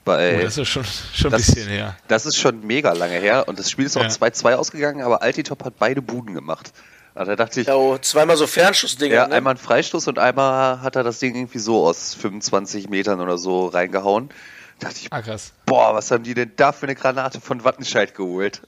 [0.05, 1.97] Bei, Oh, das ist schon, schon ein das- bisschen her.
[2.09, 4.09] Das ist schon mega lange her und das Spiel ist auch Ja.
[4.09, 6.73] 2-2 ausgegangen, aber Altintop hat beide Buden gemacht.
[7.15, 9.15] Also da dachte ich, Ja, oh, zweimal so Fernschussdinger.
[9.15, 9.35] ja, ne?
[9.35, 13.37] einmal einen Freistoß und einmal hat er das Ding irgendwie so aus 25 Metern oder
[13.37, 14.31] so reingehauen.
[14.79, 15.53] Da dachte ich, Ah, krass.
[15.67, 18.63] boah, was haben die denn da für eine Granate von Wattenscheid geholt?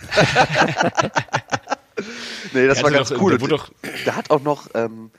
[2.52, 3.38] nee, das Der war ganz doch- cool.
[3.38, 3.70] der doch-
[4.04, 5.10] da hat auch noch ähm,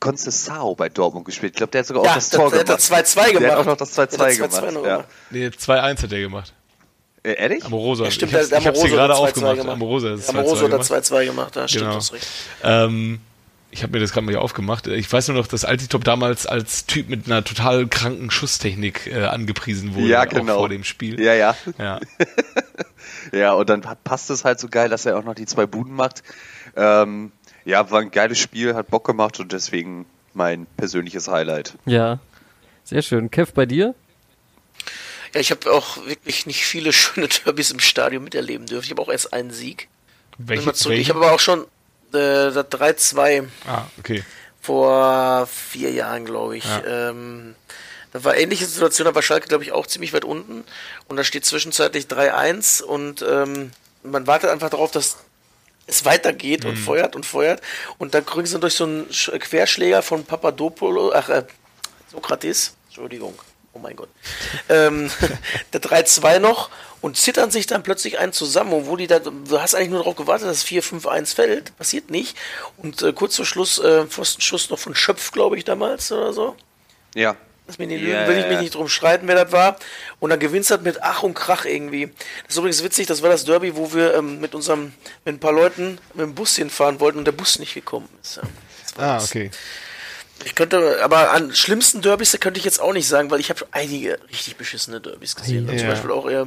[0.00, 1.52] Concesao bei Dortmund gespielt.
[1.52, 2.90] Ich glaube, der hat sogar auch Ja, das Tor der hat gemacht.
[2.90, 3.42] das 2-2 gemacht.
[3.42, 4.52] Der hat auch noch das 2-2 Der hat gemacht.
[4.64, 4.96] 2-2 noch ja.
[4.96, 5.08] gemacht.
[5.30, 6.52] Nee, 2-1 hat er gemacht.
[7.24, 7.64] Äh, ehrlich?
[7.64, 8.04] Amorosa.
[8.04, 9.56] Ja, stimmt, ich hab's, der ich hab's hier Amoroso gerade hat 2-2 aufgemacht.
[9.58, 9.72] gemacht.
[9.76, 11.04] Amorosa ist Amoroso 2-2 hat gemacht.
[11.04, 11.94] 2-2 gemacht, da stimmt Genau.
[11.94, 12.26] das recht.
[12.64, 13.20] Ähm,
[13.70, 14.86] ich habe mir das gerade mal hier aufgemacht.
[14.88, 19.24] Ich weiß nur noch, dass Altitop damals als Typ mit einer total kranken Schusstechnik äh,
[19.24, 20.08] angepriesen wurde.
[20.08, 20.56] Ja, auch genau.
[20.58, 21.20] vor dem Spiel.
[21.22, 21.56] Ja, ja.
[21.78, 22.00] Ja.
[23.30, 25.94] Ja, und dann passt es halt so geil, dass er auch noch die zwei Buden
[25.94, 26.22] macht.
[26.76, 27.32] Ähm,
[27.64, 31.74] ja, war ein geiles Spiel, hat Bock gemacht und deswegen mein persönliches Highlight.
[31.84, 32.18] Ja.
[32.84, 33.30] Sehr schön.
[33.30, 33.94] Kev, bei dir?
[35.34, 38.84] Ja, ich habe auch wirklich nicht viele schöne Derbys im Stadion miterleben dürfen.
[38.86, 39.88] Ich habe auch erst einen Sieg.
[40.38, 40.96] Welche, zurück.
[40.96, 41.60] Ich habe aber auch schon
[42.12, 44.24] äh, das 3-2 Ah, okay.
[44.60, 46.64] vor vier Jahren, glaube ich.
[46.64, 47.10] Ja.
[47.10, 47.54] Ähm,
[48.12, 50.64] da war ähnliche Situation, da war Schalke, glaube ich, auch ziemlich weit unten.
[51.08, 53.72] Und da steht zwischenzeitlich 3-1 und ähm,
[54.02, 55.16] man wartet einfach darauf, dass
[55.86, 56.70] es weitergeht Mhm.
[56.70, 57.60] und feuert und feuert.
[57.98, 61.44] Und dann kriegen sie durch so einen Sch- Querschläger von Papadopoulos, ach, äh,
[62.10, 63.38] Sokrates, Entschuldigung.
[63.72, 64.08] oh mein Gott,
[64.68, 65.10] ähm,
[65.72, 66.68] der 3-2 noch
[67.00, 70.14] und zittern sich dann plötzlich einen zusammen, obwohl die da, du hast eigentlich nur darauf
[70.16, 72.36] gewartet, dass 4-5-1 fällt, passiert nicht.
[72.76, 76.54] Und äh, kurz vor Schluss, äh, Pfostenschuss noch von Schöpf, glaube ich, damals oder so.
[77.14, 77.34] Ja.
[77.72, 79.76] Lass mich nicht lügen, will ich mich nicht drum streiten, wer das war.
[80.20, 82.10] Und dann gewinnst du das mit Ach und Krach irgendwie.
[82.44, 84.92] Das ist übrigens witzig, das war das Derby, wo wir ähm, mit unserem,
[85.24, 88.36] mit ein paar Leuten mit dem Bus hinfahren wollten und der Bus nicht gekommen ist.
[88.36, 88.42] Ja.
[88.98, 89.30] Ah, das.
[89.30, 89.50] okay.
[90.44, 93.48] Ich könnte, aber an schlimmsten Derbys da könnte ich jetzt auch nicht sagen, weil ich
[93.48, 95.66] habe einige richtig beschissene Derbys gesehen.
[95.70, 95.78] Ja.
[95.78, 96.44] Zum Beispiel auch, äh,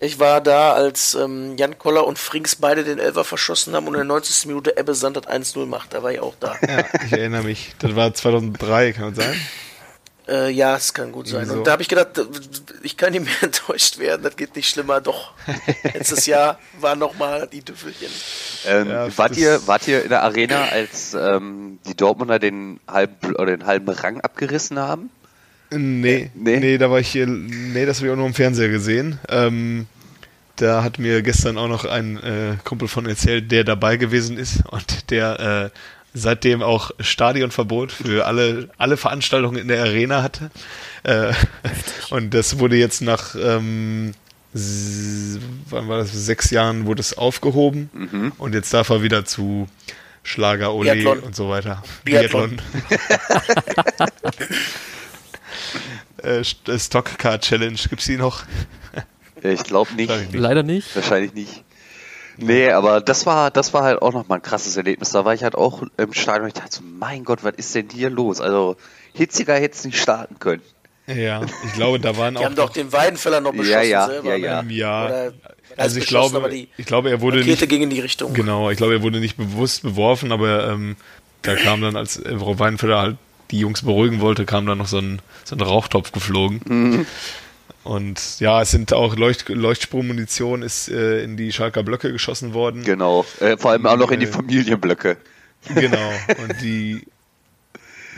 [0.00, 3.94] ich war da, als ähm, Jan Koller und Frings beide den Elfer verschossen haben und
[3.94, 4.46] in der 90.
[4.46, 5.94] Minute Ebbe Sand hat 1-0 macht.
[5.94, 6.56] Da war ich auch da.
[6.66, 7.74] Ja, ich erinnere mich.
[7.78, 9.40] Das war 2003, kann man sagen.
[10.28, 11.42] Äh, ja, es kann gut sein.
[11.42, 11.58] Wieso?
[11.58, 12.08] Und da habe ich gedacht,
[12.82, 15.00] ich kann nicht mehr enttäuscht werden, das geht nicht schlimmer.
[15.00, 15.32] Doch,
[15.94, 18.08] letztes Jahr war nochmal die Tüffelchen.
[18.66, 22.80] Ähm, Ja, wart, das- ihr, wart ihr in der Arena, als ähm, die Dortmunder den
[22.88, 25.10] halben, oder den halben Rang abgerissen haben?
[25.70, 26.60] Nee, Nee?
[26.60, 29.18] nee, da war ich hier, nee, das habe ich auch nur im Fernseher gesehen.
[29.28, 29.86] Ähm,
[30.56, 34.62] da hat mir gestern auch noch ein äh, Kumpel von erzählt, der dabei gewesen ist
[34.70, 35.78] und der äh,
[36.18, 40.50] seitdem auch Stadionverbot für alle, alle Veranstaltungen in der Arena hatte.
[41.02, 41.32] Äh,
[42.10, 44.14] und das wurde jetzt nach, ähm,
[45.68, 49.68] wann war das, sechs Jahren wurde es aufgehoben und jetzt darf er wieder zu
[50.22, 51.18] Schlager, Ole Biathlon.
[51.20, 51.82] und so weiter.
[52.04, 52.56] Biathlon.
[56.22, 58.44] äh, St- Stockcar Challenge, gibt's die noch?
[59.42, 60.10] Ich glaube nicht.
[60.32, 60.96] Leider nicht.
[60.96, 61.62] Wahrscheinlich nicht.
[62.38, 65.10] Nee, aber das war, das war halt auch nochmal ein krasses Erlebnis.
[65.10, 67.74] Da war ich halt auch im Stadion und ich dachte so, mein Gott, was ist
[67.74, 68.40] denn hier los?
[68.40, 68.76] Also,
[69.14, 70.62] hitziger hätte es nicht starten können.
[71.06, 74.06] Ja, ich glaube, da waren Die auch haben doch den Weidenfeller noch beschossen Ja, ja,
[74.06, 74.36] selber.
[74.36, 74.44] ja, ne?
[74.44, 74.60] ja.
[74.60, 75.06] im Jahr.
[75.06, 75.32] Oder,
[75.76, 78.32] also ich glaube, aber die ich glaube, er wurde Rakete nicht, ging in die Richtung.
[78.34, 80.96] genau, ich glaube, er wurde nicht bewusst beworfen, aber ähm,
[81.42, 83.16] da kam dann, als Frau Weinfelder halt
[83.52, 86.60] die Jungs beruhigen wollte, kam dann noch so ein, so ein Rauchtopf geflogen.
[86.66, 87.06] Mhm.
[87.86, 92.82] Und ja, es sind auch Leucht, Leuchtsprungmunition ist äh, in die Schalker Blöcke geschossen worden.
[92.82, 93.24] Genau.
[93.38, 95.16] Äh, vor allem auch noch in die Äh, Familienblöcke.
[95.72, 96.10] Genau.
[96.42, 97.06] Und die,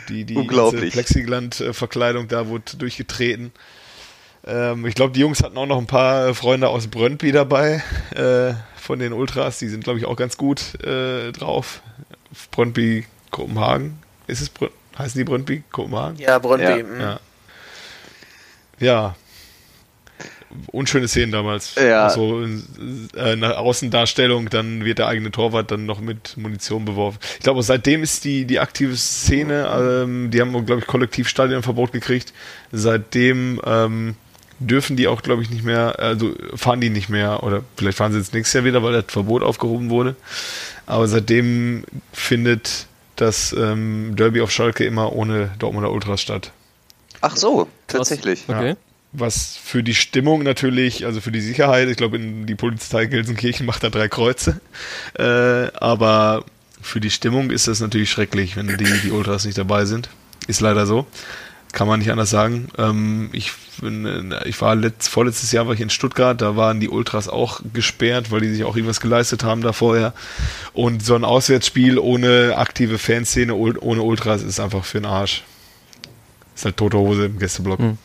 [0.09, 0.43] die, die.
[0.43, 3.51] Plexigland-Verkleidung da wurde durchgetreten.
[4.43, 7.83] Ähm, ich glaube, die Jungs hatten auch noch ein paar Freunde aus Brøndby dabei,
[8.15, 9.59] äh, von den Ultras.
[9.59, 11.83] Die sind, glaube ich, auch ganz gut äh, drauf.
[12.49, 13.99] Brøndby, Kopenhagen.
[14.25, 16.17] Ist es Brøn heißen die Brøndby, Kopenhagen?
[16.17, 16.65] Ja, Brøndby.
[16.65, 16.83] Ja.
[16.83, 16.99] mhm.
[16.99, 17.19] Ja.
[18.79, 19.15] Ja.
[20.67, 21.75] Unschöne Szenen damals.
[21.75, 22.09] Ja.
[22.09, 27.19] So äh, eine Außendarstellung, dann wird der eigene Torwart dann noch mit Munition beworfen.
[27.37, 29.69] Ich glaube, seitdem ist die, die aktive Szene,
[30.03, 32.33] ähm, die haben, glaube ich, kollektiv Stadionverbot gekriegt.
[32.71, 34.15] Seitdem ähm,
[34.59, 38.11] dürfen die auch, glaube ich, nicht mehr, also fahren die nicht mehr, oder vielleicht fahren
[38.11, 40.15] sie jetzt nächstes Jahr wieder, weil das Verbot aufgehoben wurde.
[40.85, 46.51] Aber seitdem findet das ähm, Derby auf Schalke immer ohne Dortmunder Ultras statt.
[47.21, 48.45] Ach so, tatsächlich.
[48.47, 48.75] Okay.
[49.11, 53.83] Was für die Stimmung natürlich, also für die Sicherheit, ich glaube, die Polizei Gelsenkirchen macht
[53.83, 54.61] da drei Kreuze.
[55.17, 55.23] Äh,
[55.73, 56.45] aber
[56.81, 60.09] für die Stimmung ist das natürlich schrecklich, wenn die, die Ultras nicht dabei sind.
[60.47, 61.07] Ist leider so.
[61.71, 62.69] Kann man nicht anders sagen.
[62.77, 66.79] Ähm, ich, bin, äh, ich war letzt, vorletztes Jahr war ich in Stuttgart, da waren
[66.79, 70.13] die Ultras auch gesperrt, weil die sich auch irgendwas geleistet haben da vorher.
[70.73, 75.43] Und so ein Auswärtsspiel ohne aktive Fanszene, ohne Ultras ist einfach für den Arsch.
[76.55, 77.79] Ist halt tote Hose im Gästeblock.
[77.79, 77.97] Hm.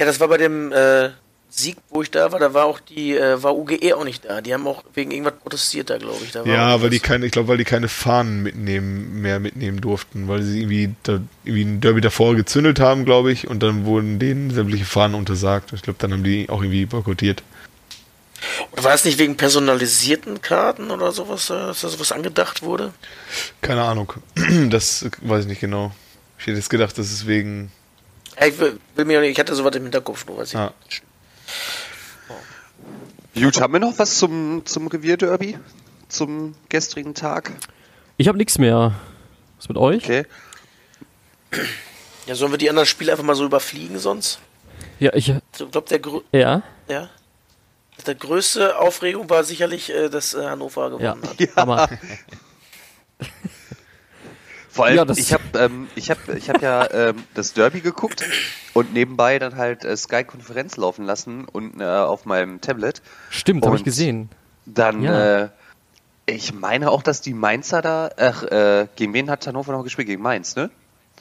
[0.00, 1.10] Ja, das war bei dem äh,
[1.50, 4.40] Sieg, wo ich da war, da war auch die, äh, war UGE auch nicht da.
[4.40, 6.32] Die haben auch wegen irgendwas protestiert da, glaube ich.
[6.32, 9.82] Da war Ja, weil die keine, ich glaube, weil die keine Fahnen mitnehmen, mehr mitnehmen
[9.82, 13.84] durften, weil sie irgendwie, da, irgendwie ein Derby davor gezündelt haben, glaube ich, und dann
[13.84, 15.74] wurden denen sämtliche Fahnen untersagt.
[15.74, 17.42] Ich glaube, dann haben die auch irgendwie boykottiert.
[18.72, 22.94] Oder war das nicht wegen personalisierten Karten oder sowas, äh, dass da sowas angedacht wurde?
[23.60, 24.14] Keine Ahnung.
[24.70, 25.92] Das weiß ich nicht genau.
[26.38, 27.70] Ich hätte jetzt gedacht, das ist wegen.
[28.38, 30.72] Ja, ich will, will mir nicht, ich hatte sowas im Hinterkopf, nur weiß ich Ah.
[33.34, 35.58] Gut, haben wir noch was zum, zum Revierderby?
[36.08, 37.52] Zum gestrigen Tag?
[38.16, 38.92] Ich habe nichts mehr.
[39.56, 40.02] Was mit euch?
[40.04, 40.26] Okay.
[42.26, 44.40] Ja, sollen wir die anderen Spiele einfach mal so überfliegen sonst?
[44.98, 45.28] Ja, ich.
[45.28, 46.62] Ich glaube, der, grö- Ja.
[46.88, 47.08] ja,
[48.06, 51.14] der größte Aufregung war sicherlich, äh, dass äh, Hannover Ja.
[51.14, 51.38] gewonnen hat.
[51.56, 51.88] Hammer.
[54.70, 57.80] Vor allem, Ja, das- ich habe ähm, ich hab, ich hab ja ähm, das Derby
[57.80, 58.24] geguckt
[58.74, 63.02] und nebenbei dann halt äh, Sky-Konferenz laufen lassen und äh, auf meinem Tablet.
[63.30, 64.28] Stimmt, habe ich gesehen.
[64.66, 65.42] Dann, Ja.
[65.44, 65.48] äh,
[66.26, 70.06] ich meine auch, dass die Mainzer da, ach, äh, gegen wen hat Hannover noch gespielt?
[70.06, 70.70] Gegen Mainz, ne?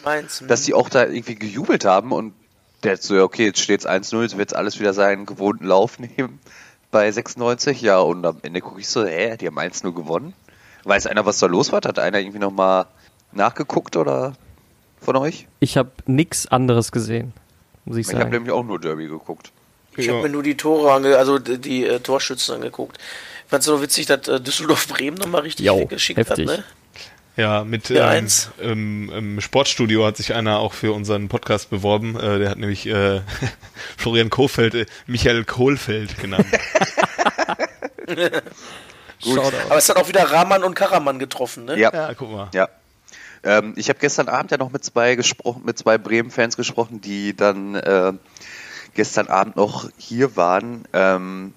[0.04, 0.44] Mainz.
[0.48, 2.34] Dass die auch da irgendwie gejubelt haben und
[2.84, 6.00] der hat so, ja, okay, jetzt steht's 1-0, jetzt wird's alles wieder seinen gewohnten Lauf
[6.18, 6.40] nehmen
[6.92, 10.34] bei 96, ja, und am Ende gucke ich so, hä, die haben 1-0 gewonnen?
[10.86, 11.82] Weiß einer, was da los war?
[11.84, 12.86] Hat einer irgendwie nochmal
[13.32, 14.34] nachgeguckt oder
[15.02, 15.48] von euch?
[15.60, 17.34] Ich habe nichts anderes gesehen.
[17.86, 18.32] muss ich Ich habe sagen.
[18.34, 19.52] nämlich auch nur Derby geguckt.
[19.98, 20.14] Ich Ja.
[20.14, 22.98] habe mir nur die Tore ange also die, die äh, Torschützen angeguckt.
[23.46, 26.48] Ich fand's so witzig, dass äh, Düsseldorf-Bremen nochmal richtig Jo, geschickt heftig.
[26.50, 26.64] hat, ne?
[27.38, 28.50] Ja, mit Ja, ähm, eins.
[28.60, 32.20] im, im Sportstudio hat sich einer auch für unseren Podcast beworben.
[32.20, 33.22] Äh, der hat nämlich äh,
[33.98, 36.46] Florian Kohfeldt, äh, Michael Kohlfeld genannt.
[39.24, 39.52] Shoutout.
[39.70, 41.78] Aber es hat auch wieder Rahman und Karaman getroffen, ne?
[41.78, 42.50] Ja, ja, guck mal.
[42.54, 42.68] ja.
[43.44, 47.36] Ähm, ich habe gestern Abend ja noch mit zwei gesprochen, mit zwei Bremen-Fans gesprochen, die
[47.36, 48.14] dann äh,
[48.94, 50.84] gestern Abend noch hier waren.
[50.94, 51.54] Ähm,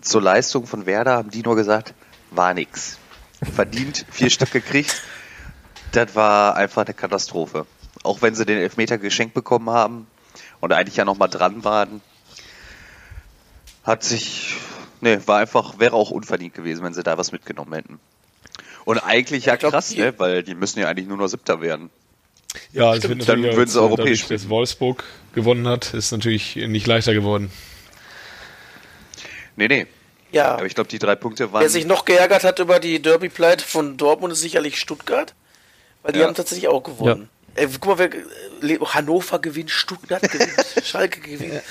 [0.00, 1.94] zur Leistung von Werder haben die nur gesagt,
[2.30, 2.98] war nix.
[3.42, 5.02] Verdient, vier Stück gekriegt.
[5.92, 7.66] Das war einfach eine Katastrophe.
[8.02, 10.06] Auch wenn sie den Elfmeter geschenkt bekommen haben
[10.60, 12.00] und eigentlich ja nochmal dran waren,
[13.84, 14.56] hat sich,
[15.00, 18.00] ne, war einfach, wäre auch unverdient gewesen, wenn sie da was mitgenommen hätten.
[18.84, 21.60] Und eigentlich ja Ich glaub, krass, ne, weil die müssen ja eigentlich nur noch Siebter
[21.60, 21.90] werden.
[22.72, 25.94] Ja, das Stimmt, wird dann würden jetzt, sie äh, europäisch dadurch, dass Wolfsburg gewonnen hat,
[25.94, 27.50] ist natürlich nicht leichter geworden.
[29.56, 29.86] Nee, nee.
[30.32, 30.54] Ja.
[30.54, 31.62] Aber ich glaube, die drei Punkte waren.
[31.62, 35.34] Wer sich noch geärgert hat über die Derby-Pleite von Dortmund, ist sicherlich Stuttgart.
[36.02, 36.26] Weil die Ja.
[36.26, 37.28] haben tatsächlich auch gewonnen.
[37.60, 40.50] Ey, guck mal, wer, äh, Hannover gewinnt, Stuttgart gewinnt,
[40.84, 41.62] Schalke gewinnt.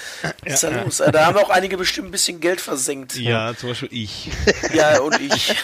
[0.43, 0.99] Was ist da los?
[0.99, 3.15] Äh, Da haben auch einige bestimmt ein bisschen Geld versenkt.
[3.15, 4.29] Ja, zum Beispiel ich.
[4.73, 5.55] Ja, und ich.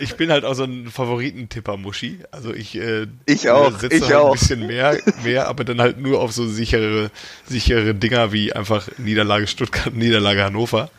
[0.00, 2.20] Ich bin halt auch so ein Favoritentipper-Muschi.
[2.30, 4.32] Also ich, äh, Ich auch, setze ich halt auch.
[4.32, 7.10] ein bisschen mehr, mehr, aber dann halt nur auf so sichere,
[7.46, 10.90] sichere Dinger wie einfach Niederlage Stuttgart, Niederlage Hannover.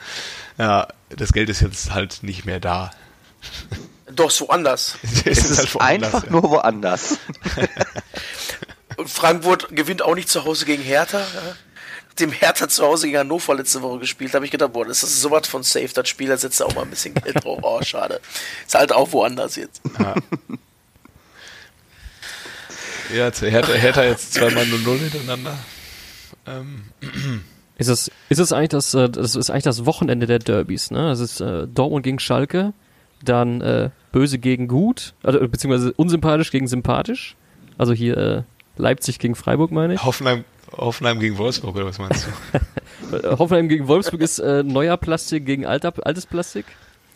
[0.60, 2.92] Ja, das Geld ist jetzt halt nicht mehr da.
[4.15, 4.97] Doch, so anders.
[5.26, 6.32] es ist halt woanders, einfach ja.
[6.32, 7.17] nur woanders.
[8.97, 11.19] Und Frankfurt gewinnt auch nicht zu Hause gegen Hertha.
[11.19, 11.56] Ja.
[12.19, 15.19] Dem Hertha zu Hause gegen Hannover letzte Woche gespielt, habe ich gedacht, boah, das ist
[15.19, 17.60] sowas von safe, das Spiel, da setzt er auch mal ein bisschen Geld drauf.
[17.63, 18.21] Oh, schade.
[18.65, 19.82] Ist halt auch woanders jetzt.
[23.13, 25.58] Ja, jetzt Hertha, Hertha jetzt zweimal 0-0 hintereinander.
[26.45, 26.84] Ähm,
[27.78, 31.08] Ist es, ist es eigentlich das, äh, das ist eigentlich das Wochenende der Derbys, ne?
[31.10, 32.73] Das ist äh, Dortmund gegen Schalke,
[33.23, 37.36] dann äh, böse gegen gut, also, beziehungsweise unsympathisch gegen sympathisch.
[37.78, 38.43] Also hier äh,
[38.78, 40.06] Leipzig gegen Freiburg, meine ich.
[40.06, 42.28] Hoffenheim, Hoffenheim gegen Wolfsburg, oder was meinst
[43.12, 43.38] du?
[43.39, 46.65] Hoffenheim gegen Wolfsburg ist äh, neuer Plastik gegen alter, altes Plastik.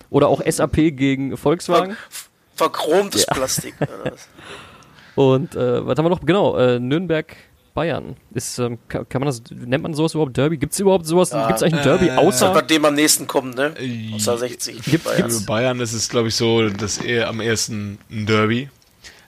[0.10, 1.96] Oder auch SAP gegen Volkswagen.
[2.10, 3.76] Ver verchromtes Plastik.
[3.80, 4.28] oder was?
[5.16, 6.26] Und äh, was haben wir noch?
[6.26, 7.36] Genau, äh, Nürnberg
[7.78, 8.16] Bayern.
[8.34, 10.58] Ist, ähm, kann, kann man das, nennt man sowas überhaupt Derby?
[10.58, 11.30] Gibt es überhaupt sowas?
[11.30, 11.46] Ja.
[11.46, 12.56] Gibt es eigentlich ein Derby Äh, außer?
[12.56, 13.74] wird dem am nächsten kommen, ne?
[13.80, 14.82] Äh, Außer 60.
[14.82, 15.30] Gibt- Bayern.
[15.30, 18.70] Für Bayern ist es, glaube ich, so, dass er am ersten ein Derby.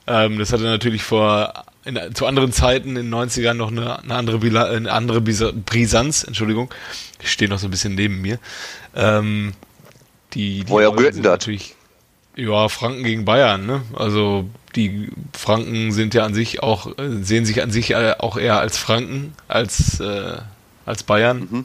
[0.08, 1.52] Ähm, das hatte natürlich vor
[1.84, 5.52] in, zu anderen Zeiten in den 90ern noch eine, eine andere, Bila, eine andere Bisa-
[5.52, 6.74] Brisanz, Entschuldigung.
[7.22, 8.40] Ich stehe noch so ein bisschen neben mir.
[8.96, 9.52] Ähm,
[10.34, 11.30] die, die Woher rührt denn das?
[11.34, 11.76] natürlich
[12.34, 13.82] ja, Franken gegen Bayern, ne?
[13.94, 18.36] Also die Franken sind ja an sich auch, äh, sehen sich an sich äh, auch
[18.36, 20.38] eher als Franken als, äh,
[20.86, 21.48] als Bayern.
[21.50, 21.64] Mhm.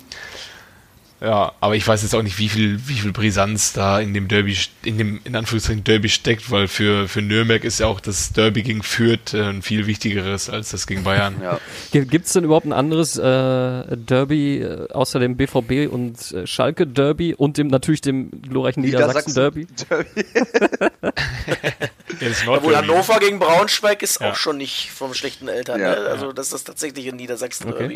[1.22, 4.28] Ja, aber ich weiß jetzt auch nicht, wie viel, wie viel Brisanz da in dem
[4.28, 8.34] Derby, in dem, in Anführungszeichen Derby steckt, weil für, für Nürnberg ist ja auch das
[8.34, 11.36] Derby gegen Fürth äh, ein viel wichtigeres als das gegen Bayern.
[11.42, 11.60] Ja.
[11.92, 17.34] Gibt es denn überhaupt ein anderes äh, Derby außer dem BVB und äh, Schalke Derby
[17.34, 19.68] und dem natürlich dem glorreichen Niedersachsen Derby?
[19.90, 20.26] Derby.
[22.20, 22.76] Ja, Obwohl.
[22.76, 24.32] Hannover gegen Braunschweig ist Ja.
[24.32, 25.80] auch schon nicht vom schlechten Eltern.
[25.82, 26.08] Ja, ne?
[26.08, 27.80] Also das ist tatsächlich in Niedersachsen Okay.
[27.80, 27.96] Derby.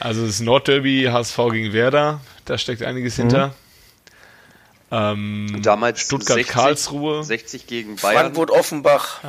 [0.00, 3.22] Also das Nordderby, HSV gegen Werder, da steckt einiges Mhm.
[3.22, 3.54] hinter.
[4.90, 8.20] Ähm, Damals Stuttgart-Karlsruhe, 60 gegen Bayern.
[8.22, 9.20] Frankfurt Offenbach.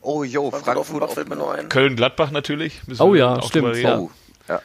[0.00, 0.76] Oh, jo, Frankfurt, Frankfurt.
[0.78, 1.68] Offenbach fällt mir nur ein.
[1.68, 2.80] Köln-Gladbach natürlich.
[2.86, 3.76] müssen Oh ja, auch stimmt.
[3.84, 4.10] Oh,
[4.48, 4.60] ja.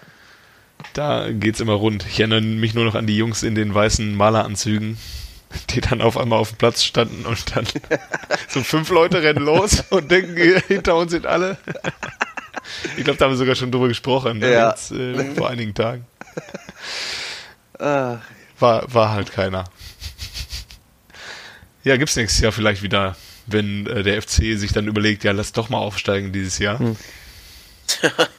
[0.94, 2.06] Da geht's immer rund.
[2.08, 4.98] Ich erinnere mich nur noch an die Jungs in den weißen Maleranzügen,
[5.70, 7.66] die dann auf einmal auf dem Platz standen und dann
[8.50, 11.58] so fünf Leute rennen los und denken, hinter uns sind alle.
[12.98, 14.52] Ich glaube, da haben wir sogar schon drüber gesprochen, ne?
[14.52, 14.70] Ja.
[14.72, 16.06] Jetzt, äh, vor einigen Tagen.
[17.80, 18.22] War,
[18.60, 19.66] war halt keiner.
[21.84, 25.54] Ja, gibt's nächstes Jahr vielleicht wieder, wenn äh, der FC sich dann überlegt, ja, lass
[25.54, 26.80] doch mal aufsteigen dieses Jahr.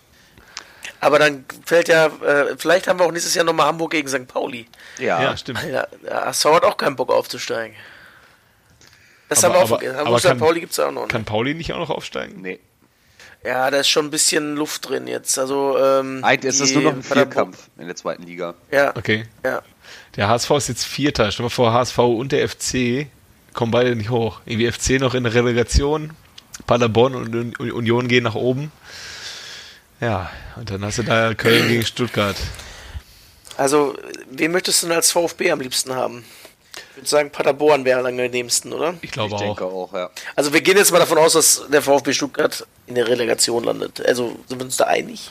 [1.00, 4.26] Aber dann fällt ja, äh, vielleicht haben wir auch nächstes Jahr nochmal Hamburg gegen St.
[4.26, 4.66] Pauli.
[4.98, 5.22] ja.
[5.22, 5.62] Ja, stimmt.
[5.64, 7.76] Ja, der HSV hat auch keinen Bock aufzusteigen.
[9.28, 9.96] Das Aber- haben wir auch aber- vergessen.
[9.96, 10.38] aber Hamburg St.
[10.38, 11.02] Pauli gibt's ja auch noch.
[11.02, 11.08] Ne?
[11.08, 12.40] Kann Pauli nicht auch noch aufsteigen?
[12.40, 12.58] Nee.
[13.44, 15.38] Ja, da ist schon ein bisschen Luft drin jetzt.
[15.38, 18.54] Also, ähm, Eigentlich ist es nur noch ein Vierkampf in der zweiten Liga.
[18.72, 19.26] Ja, Okay.
[19.44, 19.62] ja.
[20.16, 21.30] Der HSV ist jetzt Vierter.
[21.30, 23.06] Stell dir mal vor, HSV und der FC
[23.54, 24.40] kommen beide nicht hoch.
[24.44, 26.14] Irgendwie FC noch in der Relegation.
[26.66, 28.72] Paderborn und Un- Union gehen nach oben.
[30.00, 32.36] Ja, und dann hast du da Köln gegen Stuttgart.
[33.56, 33.96] Also,
[34.30, 36.24] wen möchtest du denn als VfB am liebsten haben?
[36.92, 38.94] Ich würde sagen, Paderborn wäre am angenehmsten, oder?
[39.02, 39.40] Ich glaube ich auch.
[39.40, 40.10] denke auch, ja.
[40.36, 44.04] Also, wir gehen jetzt mal davon aus, dass der VfB Stuttgart in der Relegation landet.
[44.06, 45.28] Also, sind wir uns da einig?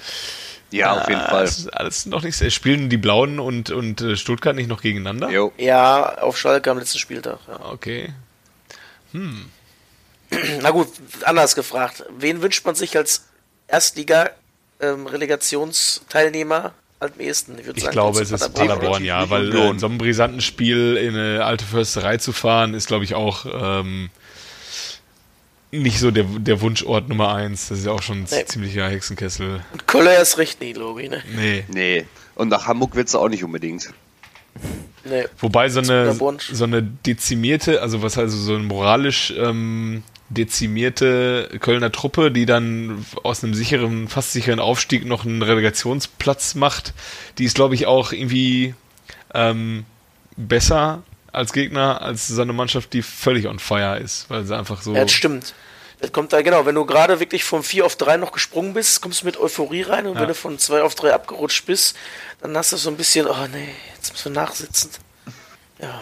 [0.72, 1.46] Ja, auf jeden Ah, Fall.
[1.46, 2.50] das ist alles noch nicht sehr.
[2.50, 5.30] Spielen die Blauen und, und äh, Stuttgart nicht noch gegeneinander?
[5.30, 5.54] Jo.
[5.58, 7.40] Ja, auf Schalke am letzten Spieltag.
[7.48, 7.62] Ja.
[7.72, 8.14] Okay.
[10.62, 10.90] Na gut,
[11.24, 12.04] anders gefragt.
[12.18, 13.24] Wen wünscht man sich als
[14.80, 17.58] Erstliga-Relegationsteilnehmer am ehesten?
[17.66, 18.68] würd Ich sagen, glaube, es ist Paderborn.
[18.80, 22.88] Paderborn, ja, weil äh, so einem brisanten Spiel in eine alte Försterei zu fahren, ist,
[22.88, 24.10] glaube ich, auch ähm,
[25.72, 27.70] nicht so der, der Wunschort Nummer eins.
[27.70, 28.46] Das ist ja auch schon ein Nee.
[28.46, 29.62] ziemlicher Hexenkessel.
[29.72, 31.22] Und Köller erst recht nie, Logi, ne?
[31.36, 31.66] Nee.
[31.68, 32.06] Nee.
[32.36, 33.92] Und nach Hamburg willst du auch nicht unbedingt.
[35.04, 35.26] Nee.
[35.40, 41.92] Wobei so eine, so eine dezimierte, also was also so eine moralisch ähm, dezimierte Kölner
[41.92, 46.94] Truppe, die dann aus einem sicheren, fast sicheren Aufstieg noch einen Relegationsplatz macht,
[47.38, 48.76] die ist, glaube ich, auch irgendwie
[49.34, 49.86] ähm,
[50.36, 54.82] besser als Gegner als so eine Mannschaft, die völlig on fire ist, weil sie einfach
[54.82, 54.94] so.
[54.96, 55.54] Ja, das stimmt.
[56.00, 59.02] Das kommt da, genau, wenn du gerade wirklich von 4 auf 3 noch gesprungen bist,
[59.02, 60.22] kommst du mit Euphorie rein und Ja.
[60.22, 61.96] wenn du von 2 auf 3 abgerutscht bist,
[62.42, 64.92] dann hast du so ein bisschen, oh nee, jetzt müssen wir nachsitzen.
[65.82, 66.02] Ja.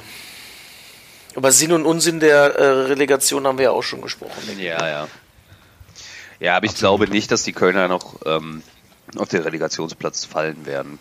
[1.35, 4.57] Über Sinn und Unsinn der äh, Relegation haben wir ja auch schon gesprochen.
[4.57, 5.07] Ja, ja.
[6.39, 8.61] Ja, aber ich glaube nicht, dass die Kölner noch ähm,
[9.17, 10.99] auf den Relegationsplatz fallen werden.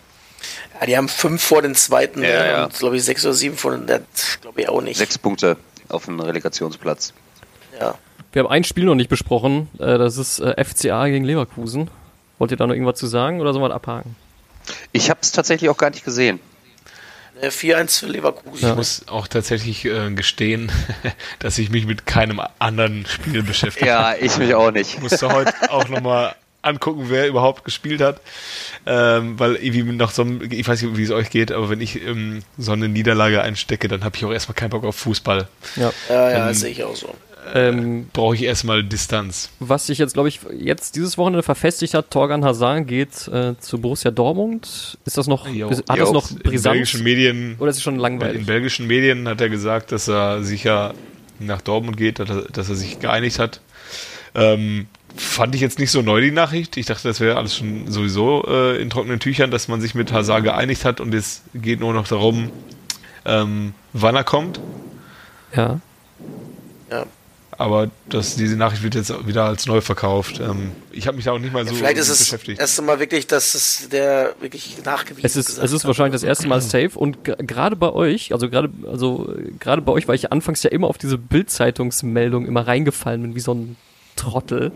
[0.78, 2.64] Ja, die haben 5 vor den zweiten Ja, ne, ja.
[2.64, 4.02] und glaube ich 6 oder 7 vor den, das
[4.40, 4.98] glaube ich auch nicht.
[4.98, 5.56] Sechs Punkte
[5.88, 7.12] auf den Relegationsplatz.
[7.80, 7.94] Ja.
[8.32, 9.68] Wir haben ein Spiel noch nicht besprochen.
[9.78, 11.90] Äh, das ist äh, FCA gegen Leverkusen.
[12.38, 14.16] Wollt ihr da noch irgendwas zu sagen oder sollen wir abhaken?
[14.92, 16.40] Ich habe es tatsächlich auch gar nicht gesehen.
[17.40, 18.70] Äh, 4-1 für Leverkusen.
[18.70, 20.70] Ich muss auch tatsächlich äh, gestehen,
[21.38, 23.86] dass ich mich mit keinem anderen Spiel beschäftige.
[23.86, 24.94] Ja, ich mich auch nicht.
[24.94, 28.20] Ich musste heute auch nochmal angucken, wer überhaupt gespielt hat.
[28.86, 31.80] Ähm, weil irgendwie nach so einem, ich weiß nicht, wie es euch geht, aber wenn
[31.80, 35.48] ich ähm, so eine Niederlage einstecke, dann habe ich auch erstmal keinen Bock auf Fußball.
[35.76, 35.92] Ja.
[36.08, 37.14] Ja, ja, Ähm, das sehe ich auch so.
[37.52, 39.50] Ähm, Brauche ich erstmal Distanz.
[39.60, 43.78] was sich jetzt, glaube ich, jetzt dieses Wochenende verfestigt hat, Torgan Hazard geht äh, zu
[43.80, 44.98] Borussia Dortmund.
[45.04, 45.70] Ist das noch, Jo.
[45.70, 46.04] hat Jo.
[46.04, 46.72] das noch In Brisanz?
[46.72, 48.46] belgischen Medien, Oder ist es schon in langweilig?
[48.46, 50.94] belgischen Medien hat er gesagt, dass er sicher
[51.38, 53.60] nach Dortmund geht, dass er, dass er sich geeinigt hat.
[54.34, 54.86] Ähm,
[55.16, 56.76] fand ich jetzt nicht so neu, die Nachricht.
[56.76, 60.12] Ich dachte, das wäre alles schon sowieso äh, in trockenen Tüchern, dass man sich mit
[60.12, 62.50] Hazard geeinigt hat und es geht nur noch darum,
[63.24, 64.60] ähm, wann er kommt.
[65.54, 65.80] Ja.
[66.90, 67.04] Ja.
[67.58, 70.40] Aber das, diese Nachricht wird jetzt wieder als neu verkauft.
[70.40, 72.60] Ähm, ich habe mich da auch nicht mal so Vielleicht ist es das beschäftigt.
[72.60, 75.88] erste Mal wirklich, dass es der wirklich nachgewiesen Es ist, es ist hat.
[75.88, 80.08] wahrscheinlich das erste Mal safe und gerade bei euch, also gerade also gerade bei euch,
[80.08, 83.76] weil ich anfangs ja immer auf diese Bild-Zeitungsmeldung immer reingefallen bin, wie so ein
[84.16, 84.72] Trottel,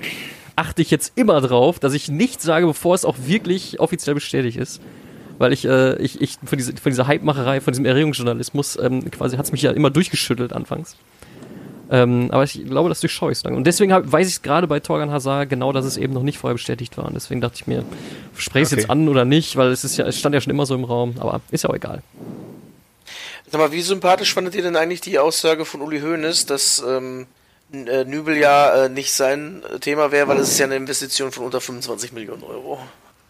[0.57, 4.59] achte ich jetzt immer drauf, dass ich nichts sage, bevor es auch wirklich offiziell bestätigt
[4.59, 4.81] ist.
[5.39, 9.37] Weil ich, äh, ich, ich von, diese, von dieser Hype-Macherei, von diesem Erregungsjournalismus, ähm, quasi
[9.37, 10.97] hat's mich ja immer durchgeschüttelt anfangs.
[11.91, 13.57] Ähm, aber ich glaube, das durchschaue ich so lange.
[13.57, 16.39] Und deswegen hab, weiß ich gerade bei Torgan Hazard genau, dass es eben noch nicht
[16.39, 17.07] vorher bestätigt war.
[17.07, 17.85] Und deswegen dachte ich mir,
[18.37, 18.81] spreche ich es Okay.
[18.83, 20.85] jetzt an oder nicht, weil es ist ja, es stand ja schon immer so im
[20.85, 22.03] Raum, aber ist ja auch egal.
[23.51, 27.27] Sag mal, wie sympathisch fandet ihr denn eigentlich die Aussage von Uli Hoeneß, dass ähm,
[27.73, 31.45] äh, Nübel ja äh, nicht sein Thema wäre, weil es ist ja eine Investition von
[31.47, 32.79] unter 25 Millionen Euro.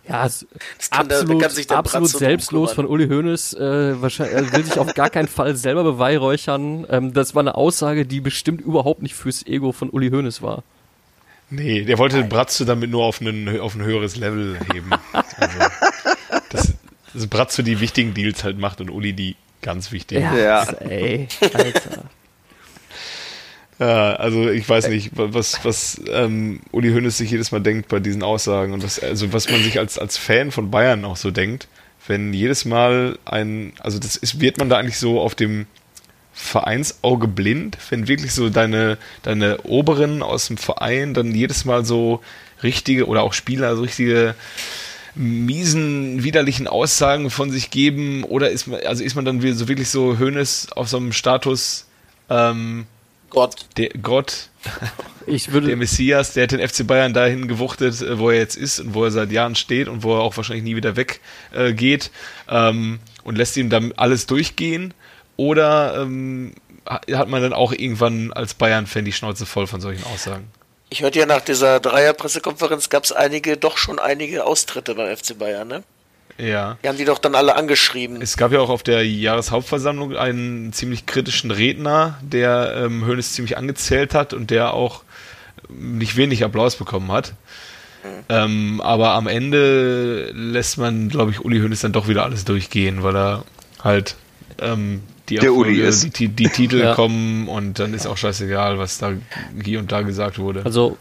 [0.08, 0.46] Ja, es,
[0.78, 2.86] Das kann absolut, da kann sich der absolut selbstlos von.
[2.86, 3.54] Uli Hoeneß.
[3.54, 6.86] Äh, wahrscheinlich, er will sich auf gar keinen Fall selber beweihräuchern.
[6.88, 10.62] Ähm, das war eine Aussage, die bestimmt überhaupt nicht fürs Ego von Uli Hoeneß war.
[11.50, 14.90] Nee, der wollte Bratzo damit nur auf, einen, auf ein höheres Level heben.
[15.12, 15.58] also,
[16.50, 16.74] dass,
[17.14, 20.22] dass Bratzo die wichtigen Deals halt macht und Uli die ganz wichtigen.
[20.22, 20.64] Ja.
[20.80, 22.04] Ey, Alter.
[23.78, 28.00] Ja, also ich weiß nicht, was, was ähm, Uli Hoeneß sich jedes Mal denkt bei
[28.00, 31.30] diesen Aussagen und was, also was man sich als, als Fan von Bayern auch so
[31.30, 31.68] denkt,
[32.08, 35.66] wenn jedes Mal ein, also das ist, wird man da eigentlich so auf dem
[36.32, 42.20] Vereinsauge blind, wenn wirklich so deine, deine Oberen aus dem Verein dann jedes Mal so
[42.62, 44.34] richtige oder auch Spieler so richtige
[45.14, 49.88] miesen, widerlichen Aussagen von sich geben oder ist man, also ist man dann so wirklich
[49.88, 51.86] so Hoeneß auf so einem Status,
[52.30, 52.86] ähm,
[53.30, 53.66] Gott.
[53.76, 54.48] der Gott,
[55.26, 58.56] Ich würde, der Messias, der hat den FC Bayern dahin gewuchtet, äh, wo er jetzt
[58.56, 61.20] ist und wo er seit Jahren steht und wo er auch wahrscheinlich nie wieder weggeht
[61.52, 62.10] äh, geht,
[62.48, 64.94] ähm, und lässt ihm dann alles durchgehen.
[65.36, 66.54] Oder ähm,
[66.88, 70.48] ha- hat man dann auch irgendwann als Bayern-Fan die Schnauze voll von solchen Aussagen?
[70.90, 75.38] Ich hörte ja nach dieser Dreier-Pressekonferenz gab es einige, doch schon einige Austritte beim FC
[75.38, 75.82] Bayern, ne?
[76.38, 76.76] Ja.
[76.84, 78.22] Die haben die doch dann alle angeschrieben.
[78.22, 83.56] Es gab ja auch auf der Jahreshauptversammlung einen ziemlich kritischen Redner, der ähm, Hoeneß ziemlich
[83.56, 85.02] angezählt hat und der auch
[85.68, 87.34] nicht wenig Applaus bekommen hat.
[88.28, 93.02] Ähm, aber am Ende lässt man, glaube ich, Uli Hoeneß dann doch wieder alles durchgehen,
[93.02, 93.44] weil er
[93.82, 94.14] halt
[94.60, 96.04] ähm, die Der Uli Erfolge, ist.
[96.04, 96.94] die, die, die Titel Ja.
[96.94, 99.12] kommen und dann ist auch scheißegal, was da
[99.62, 100.62] hier und da gesagt wurde.
[100.64, 100.96] also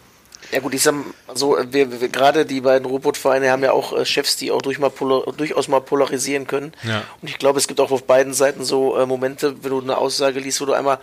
[0.51, 1.03] Ja gut, ich sag mal
[1.35, 4.79] so, wir, wir, gerade die beiden Robotvereine haben ja auch äh, Chefs, die auch durch
[4.79, 6.71] mal polar, durchaus mal polarisieren können.
[6.83, 7.03] Ja.
[7.21, 9.97] Und ich glaube, es gibt auch auf beiden Seiten so äh, Momente, wenn du eine
[9.97, 10.99] Aussage liest, wo du einmal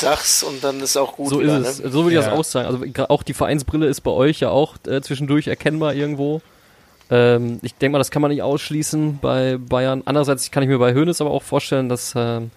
[0.00, 1.28] sagst und dann ist auch gut.
[1.30, 1.80] So wieder, ist es.
[1.84, 1.90] Ne?
[1.90, 2.30] So würde ich Ja.
[2.30, 2.66] das auch sagen.
[2.66, 6.40] Also auch die Vereinsbrille ist bei euch ja auch äh, zwischendurch erkennbar irgendwo.
[7.10, 10.02] Ähm, ich denke mal, das kann man nicht ausschließen bei Bayern.
[10.06, 12.50] Andererseits kann ich mir bei Hoeneß aber auch vorstellen, dass, ähm,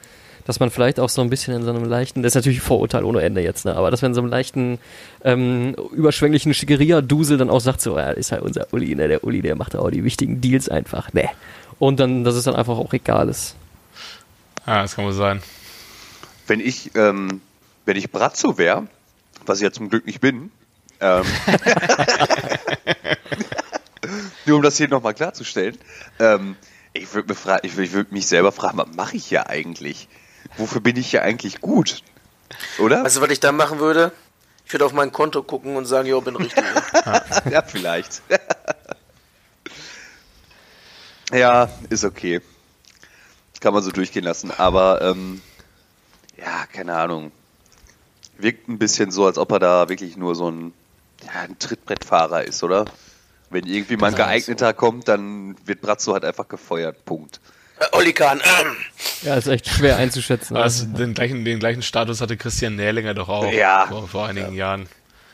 [0.48, 2.66] dass man vielleicht auch so ein bisschen in so einem leichten, das ist natürlich ein
[2.66, 3.76] Vorurteil ohne Ende jetzt, ne?
[3.76, 4.80] aber dass man in so einem leichten,
[5.26, 9.10] ähm, überschwänglichen Schickeria-Dusel dann auch sagt, so, ja, ist halt unser Uli, ne?
[9.10, 11.30] der Uli, der macht auch die wichtigen Deals einfach, ne.
[11.80, 13.56] Und dann, dass es dann einfach auch egal ist.
[14.66, 15.44] Ja, das kann wohl sein.
[16.48, 17.42] Wenn ich, ähm,
[17.86, 18.88] wenn ich Brazzo wäre,
[19.46, 20.50] was ich ja zum Glück nicht bin,
[21.02, 21.24] ähm,
[24.46, 25.78] nur um das hier nochmal klarzustellen,
[26.20, 26.56] ähm,
[26.94, 30.08] ich würde würd mich selber fragen, was mache ich hier eigentlich?
[30.58, 32.04] Wofür bin ich hier eigentlich gut?
[32.80, 33.04] Oder?
[33.04, 34.12] Weißt du, was ich dann machen würde?
[34.66, 36.64] Ich würde auf mein Konto gucken und sagen, jo, bin richtig.
[37.50, 38.22] ja, vielleicht.
[41.32, 42.42] ja, ist okay.
[43.60, 44.52] Kann man so durchgehen lassen.
[44.52, 45.42] Aber ähm,
[46.38, 47.32] ja, keine Ahnung.
[48.38, 50.74] Wirkt ein bisschen so, als ob er da wirklich nur so ein,
[51.26, 52.86] ja, ein Trittbrettfahrer ist, oder?
[53.50, 57.04] Wenn irgendwie mal ein Genau geeigneter kommt, dann wird Brazzo halt einfach gefeuert.
[57.06, 57.40] Punkt.
[57.80, 58.42] Äh, Olli Kahn.
[59.24, 60.56] Ja, ist echt schwer einzuschätzen.
[60.58, 63.86] Es- den, gleichen, den gleichen Status hatte Christian Nählinger doch auch Ja.
[63.88, 64.88] vor, vor einigen Jahren.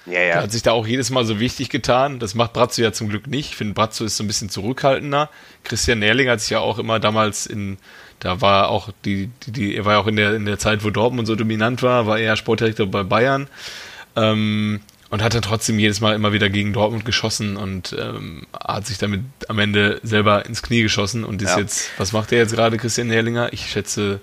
[0.06, 0.42] Ja, Er ja.
[0.44, 2.20] hat sich da auch jedes Mal so wichtig getan.
[2.20, 3.52] Das macht Brazzo ja zum Glück nicht.
[3.52, 5.30] Ich finde, Brazzo ist so ein bisschen zurückhaltender.
[5.64, 7.78] Christian Nährling hat sich ja auch immer damals in,
[8.20, 10.84] da war auch die, die, die er war ja auch in der, in der Zeit,
[10.84, 13.48] wo Dortmund so dominant war, war er Sportdirektor bei Bayern.
[14.18, 14.82] Ähm,
[15.14, 18.98] und hat dann trotzdem jedes Mal immer wieder gegen Dortmund geschossen und ähm, hat sich
[18.98, 21.60] damit am Ende selber ins Knie geschossen und ist Ja.
[21.60, 23.54] jetzt, was macht der jetzt gerade, Christian Nährlinger?
[23.54, 24.20] Ich schätze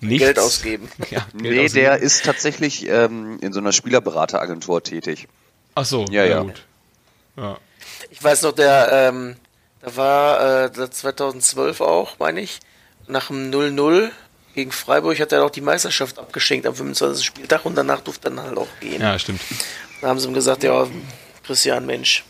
[0.00, 0.24] nichts.
[0.24, 0.88] Geld ausgeben.
[1.10, 1.74] Ja, Geld Nee, ausgeben.
[1.74, 5.28] der ist tatsächlich ähm, in so einer Spielerberateragentur tätig.
[5.76, 6.42] Ach so, Ja, ja.
[6.42, 6.64] gut.
[7.36, 7.56] Ja.
[8.10, 9.36] Ich weiß noch, der, ähm,
[9.80, 12.58] da war äh, der 2012 auch, meine ich,
[13.06, 14.10] nach dem 0-0
[14.56, 17.24] gegen Freiburg hat er auch die Meisterschaft abgeschenkt am 25.
[17.24, 19.00] Spieltag und danach durfte er dann halt auch gehen.
[19.00, 19.40] ja, stimmt.
[20.00, 20.86] Da haben sie ihm gesagt, ja,
[21.44, 22.24] Christian, Mensch,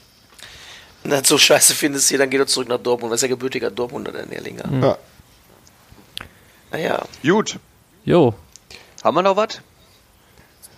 [1.03, 3.13] wenn du das so scheiße findest hier, dann geh doch zurück nach Dortmund.
[3.13, 4.65] Das ist ja gebürtiger Dortmunder, der Nährlinger.
[4.83, 4.99] Ja.
[6.73, 7.59] Naja, Gut.
[8.05, 8.35] Jo,
[9.05, 9.61] Haben wir noch was?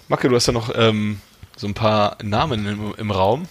[0.08, 1.20] Macke, du hast ja noch ähm,
[1.56, 3.46] so ein paar Namen im, im Raum.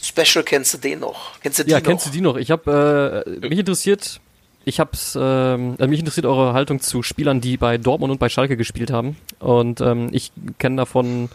[0.00, 1.38] Special kennst du den noch?
[1.40, 1.84] Kennst du die Ja, noch?
[1.86, 2.36] kennst du die noch?
[2.36, 4.20] Ich habe äh, mich interessiert,
[4.64, 8.28] ich hab's, ähm, äh, mich interessiert eure Haltung zu Spielern, die bei Dortmund und bei
[8.28, 9.16] Schalke gespielt haben.
[9.40, 11.28] Und ähm, ich kenne davon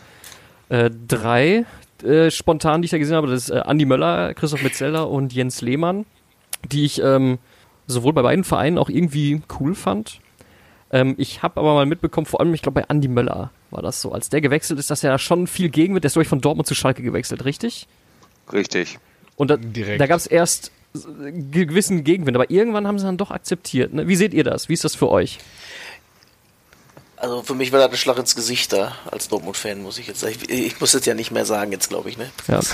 [0.69, 1.65] äh, drei
[2.03, 3.27] äh, spontan, die ich da gesehen habe.
[3.27, 6.05] Das ist äh, Andi Möller, Christoph Metzeler und Jens Lehmann,
[6.71, 7.39] die ich ähm,
[7.87, 10.19] sowohl bei beiden Vereinen auch irgendwie cool fand.
[10.91, 14.01] Ähm, ich habe aber mal mitbekommen, vor allem, ich glaube, bei Andi Möller war das
[14.01, 14.11] so.
[14.11, 16.03] Als der gewechselt ist, dass er da schon viel gegen wird.
[16.03, 17.87] Der ist, glaube ich, von Dortmund zu Schalke gewechselt, richtig?
[18.51, 18.99] Richtig.
[19.35, 19.99] Und da, Direkt.
[19.99, 23.93] da gab es erst äh, gewissen Gegenwind, aber irgendwann haben sie dann doch akzeptiert.
[23.93, 24.07] Ne?
[24.07, 24.69] Wie seht ihr das?
[24.69, 25.39] Wie ist das für euch?
[27.25, 30.19] Also für mich war das ein Schlag ins Gesicht da, als Dortmund-Fan, muss ich jetzt
[30.19, 30.35] sagen.
[30.47, 32.29] Ich, ich muss das ja nicht mehr sagen jetzt, glaube ich, ne?
[32.47, 32.59] Ja.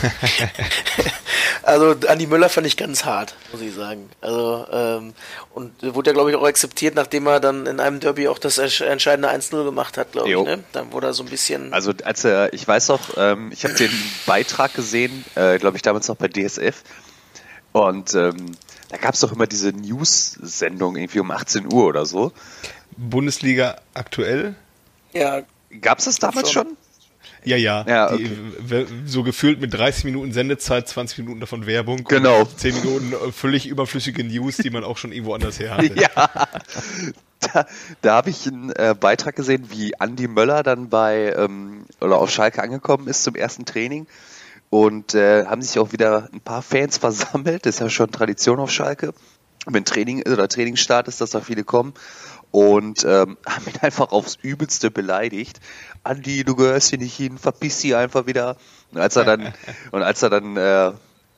[1.64, 4.10] Also Andi Möller fand ich ganz hart, muss ich sagen.
[4.20, 5.14] Also ähm,
[5.54, 8.58] und wurde ja glaube ich auch akzeptiert, nachdem er dann in einem Derby auch das
[8.60, 10.36] entsch- entscheidende 1-0 gemacht hat, glaube ich.
[10.44, 10.64] Ne?
[10.72, 11.72] Dann wurde er so ein bisschen.
[11.72, 13.92] Also als er, ich weiß noch, ähm, ich habe den
[14.26, 16.82] Beitrag gesehen, äh, glaube ich damals noch bei DSF.
[17.74, 18.58] Und ähm,
[18.90, 22.32] da gab es doch immer diese News-Sendung irgendwie um 18 Uhr oder so.
[22.98, 24.56] Bundesliga aktuell?
[25.14, 25.42] ja,
[25.82, 26.68] Gab es das damals Schon.
[26.68, 26.78] schon?
[27.46, 27.86] Ja, ja.
[27.88, 28.30] Ja, Die,
[28.60, 32.04] w- so gefühlt mit 30 Minuten Sendezeit, 20 Minuten davon Werbung.
[32.04, 32.42] Genau.
[32.42, 35.94] Und 10 Minuten äh, völlig überflüssige News, die man auch schon irgendwo anders her hatte.
[36.00, 36.30] Ja.
[37.40, 37.66] Da,
[38.02, 42.30] da habe ich einen äh, Beitrag gesehen, wie Andi Möller dann bei ähm, oder auf
[42.30, 44.06] Schalke angekommen ist zum ersten Training.
[44.70, 47.66] Und äh, haben sich auch wieder ein paar Fans versammelt.
[47.66, 49.14] Das ist ja schon Tradition auf Schalke.
[49.66, 51.94] Wenn Training oder Trainingsstart ist, dass da viele kommen.
[52.52, 55.60] Und ähm, haben ihn einfach aufs Übelste beleidigt.
[56.04, 58.58] Andi, du gehörst hier nicht hin, verpiss sie einfach wieder.
[58.92, 59.54] Und als er dann,
[59.92, 60.92] und als er dann äh,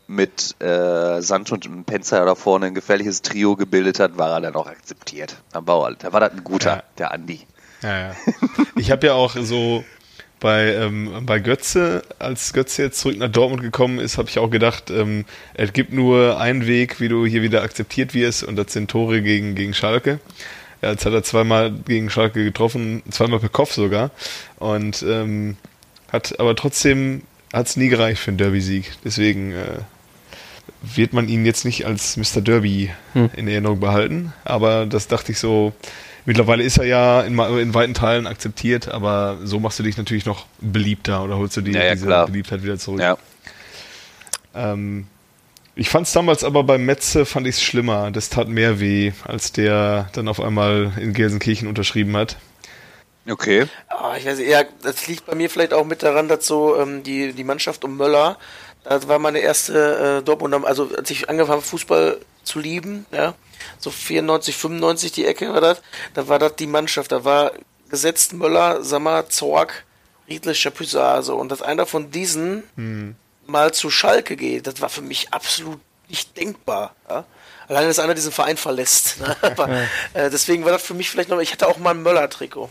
[0.07, 4.55] mit äh, Sand und Penzer da vorne ein gefährliches Trio gebildet hat, war er dann
[4.55, 5.37] auch akzeptiert.
[5.53, 5.93] Am Bauer.
[5.97, 6.83] Da war das ein guter, Ja.
[6.97, 7.41] der Andi.
[7.81, 8.15] Ja, ja.
[8.75, 9.83] Ich habe ja auch so
[10.39, 14.49] bei, ähm, bei Götze, als Götze jetzt zurück nach Dortmund gekommen ist, habe ich auch
[14.49, 18.73] gedacht, ähm, es gibt nur einen Weg, wie du hier wieder akzeptiert wirst und das
[18.73, 20.19] sind Tore gegen, gegen Schalke.
[20.83, 24.11] Ja, jetzt hat er zweimal gegen Schalke getroffen, zweimal per Kopf sogar
[24.57, 25.55] und ähm,
[26.11, 27.21] hat aber trotzdem
[27.53, 28.91] hat es nie gereicht für einen Derby-Sieg.
[29.05, 29.77] Deswegen äh,
[30.81, 32.41] wird man ihn jetzt nicht als Mr.
[32.41, 32.91] Derby
[33.35, 34.33] in Erinnerung behalten.
[34.43, 35.71] Aber das dachte ich so,
[36.25, 40.25] Mittlerweile ist er ja in, in weiten Teilen akzeptiert, aber so machst du dich natürlich
[40.25, 42.27] noch beliebter oder holst du die, Ja, ja, diese klar.
[42.27, 43.01] Beliebtheit wieder zurück.
[43.01, 43.17] Ja.
[44.55, 45.07] Ähm,
[45.75, 48.11] ich fand es damals aber beim Metze fand ich es schlimmer.
[48.11, 52.37] Das tat mehr weh, als der dann auf einmal in Gelsenkirchen unterschrieben hat.
[53.27, 53.67] Okay.
[53.87, 56.77] Ah, ich weiß nicht, ja, das liegt bei mir vielleicht auch mit daran, dass so
[56.77, 58.37] ähm, die, die Mannschaft um Möller,
[58.83, 63.33] das war meine erste äh, Dortmund, also als ich angefangen habe, Fußball zu lieben, ja,
[63.79, 65.81] so 94, 95 die Ecke war das,
[66.13, 67.53] da war das die Mannschaft, da war
[67.89, 69.85] gesetzt Möller, Sammer, Zorg,
[70.27, 72.63] Riedle, Chapuisat, so, und dass einer von diesen
[73.45, 75.79] mal zu Schalke geht, das war für mich absolut
[76.09, 77.25] nicht denkbar, ja.
[77.67, 79.19] Alleine, dass einer diesen Verein verlässt.
[79.21, 79.35] Ne?
[79.41, 79.69] Aber,
[80.13, 82.69] äh, deswegen war das für mich vielleicht noch, ich hatte auch mal ein Möller-Trikot.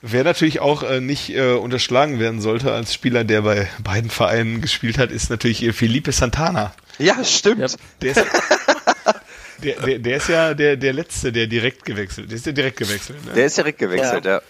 [0.00, 4.60] Wer natürlich auch äh, nicht äh, unterschlagen werden sollte als Spieler, der bei beiden Vereinen
[4.60, 6.74] gespielt hat, ist natürlich äh, Felipe Santana.
[6.98, 7.60] Ja, stimmt.
[7.60, 7.68] Ja.
[8.00, 8.26] Der ist,
[9.62, 12.30] der, der, der ist ja der, der Letzte, der direkt gewechselt.
[12.30, 13.24] Der ist ja direkt gewechselt.
[13.26, 13.32] Ne?
[13.32, 14.42] Der ist direkt gewechselt, ja.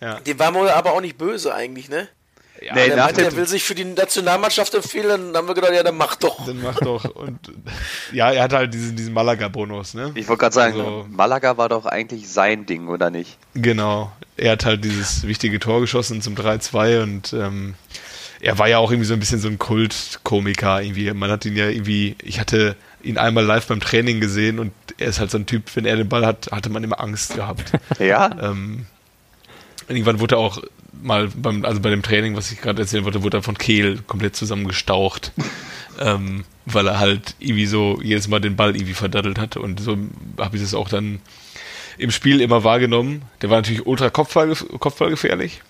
[0.00, 0.20] ja.
[0.20, 2.06] Die war wohl aber auch nicht böse eigentlich, ne?
[2.64, 5.48] Ja, Nee, Der nach meinte, dem- der will sich für die Nationalmannschaft empfehlen, dann haben
[5.48, 6.44] wir gedacht, ja, dann mach doch.
[6.46, 7.04] Dann mach doch.
[7.14, 7.38] Und
[8.12, 10.12] ja, er hat halt diesen, diesen Malaga-Bonus, ne?
[10.14, 13.38] Ich wollte gerade sagen, Also- Malaga war doch eigentlich sein Ding, oder nicht?
[13.54, 14.12] Genau.
[14.36, 17.74] Er hat halt dieses wichtige Tor geschossen zum 3-2 und ähm,
[18.40, 21.12] er war ja auch irgendwie so ein bisschen so ein Kultkomiker irgendwie.
[21.12, 25.08] Man hat ihn ja irgendwie, ich hatte ihn einmal live beim Training gesehen und er
[25.08, 27.72] ist halt so ein Typ, wenn er den Ball hat, hatte man immer Angst gehabt.
[27.98, 28.30] Ja?
[28.40, 28.86] ähm,
[29.88, 30.62] irgendwann wurde er auch
[31.02, 33.98] mal beim, also bei dem Training, was ich gerade erzählen wollte, wurde er von Kehl
[34.06, 35.32] komplett zusammengestaucht.
[35.98, 39.96] ähm, weil er halt irgendwie so jedes Mal den Ball irgendwie verdattelt hat und so
[40.38, 41.20] habe ich das auch dann
[41.96, 43.22] im Spiel immer wahrgenommen.
[43.42, 45.62] Der war natürlich ultra Kopfball, kopfballgefährlich.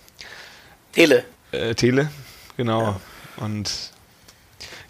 [0.92, 1.24] Tele.
[1.52, 2.10] Äh, Tele,
[2.56, 3.00] genau.
[3.36, 3.92] Und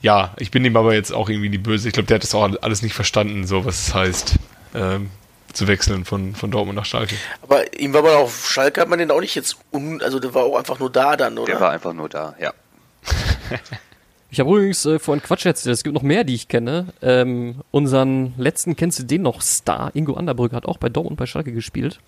[0.02, 1.88] ja, ich bin ihm aber jetzt auch irgendwie die Böse.
[1.88, 4.34] Ich glaube, der hat das auch alles nicht verstanden, so was es heißt,
[4.74, 5.10] ähm,
[5.52, 7.14] zu wechseln von, von Dortmund nach Schalke.
[7.42, 10.34] Aber ihm war aber auf Schalke hat man den auch nicht jetzt un, also der
[10.34, 11.52] war auch einfach nur da dann, oder?
[11.52, 12.52] Der war einfach nur da, ja.
[14.30, 16.88] Ich habe übrigens äh, vorhin Quatsch erzählt, es gibt noch mehr, die ich kenne.
[17.00, 21.24] Ähm, unseren letzten, kennst du den noch, Star, Ingo Anderbrück, hat auch bei Dortmund bei
[21.24, 21.98] Schalke gespielt.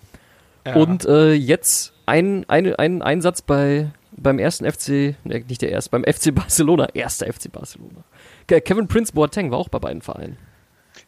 [0.67, 0.75] Ja.
[0.75, 5.89] Und äh, jetzt ein, ein, ein Einsatz bei, beim ersten FC, ne, nicht der erste,
[5.89, 8.03] beim FC Barcelona, erster FC Barcelona.
[8.47, 10.37] Ke- Kevin Prince Boateng war auch bei beiden Vereinen.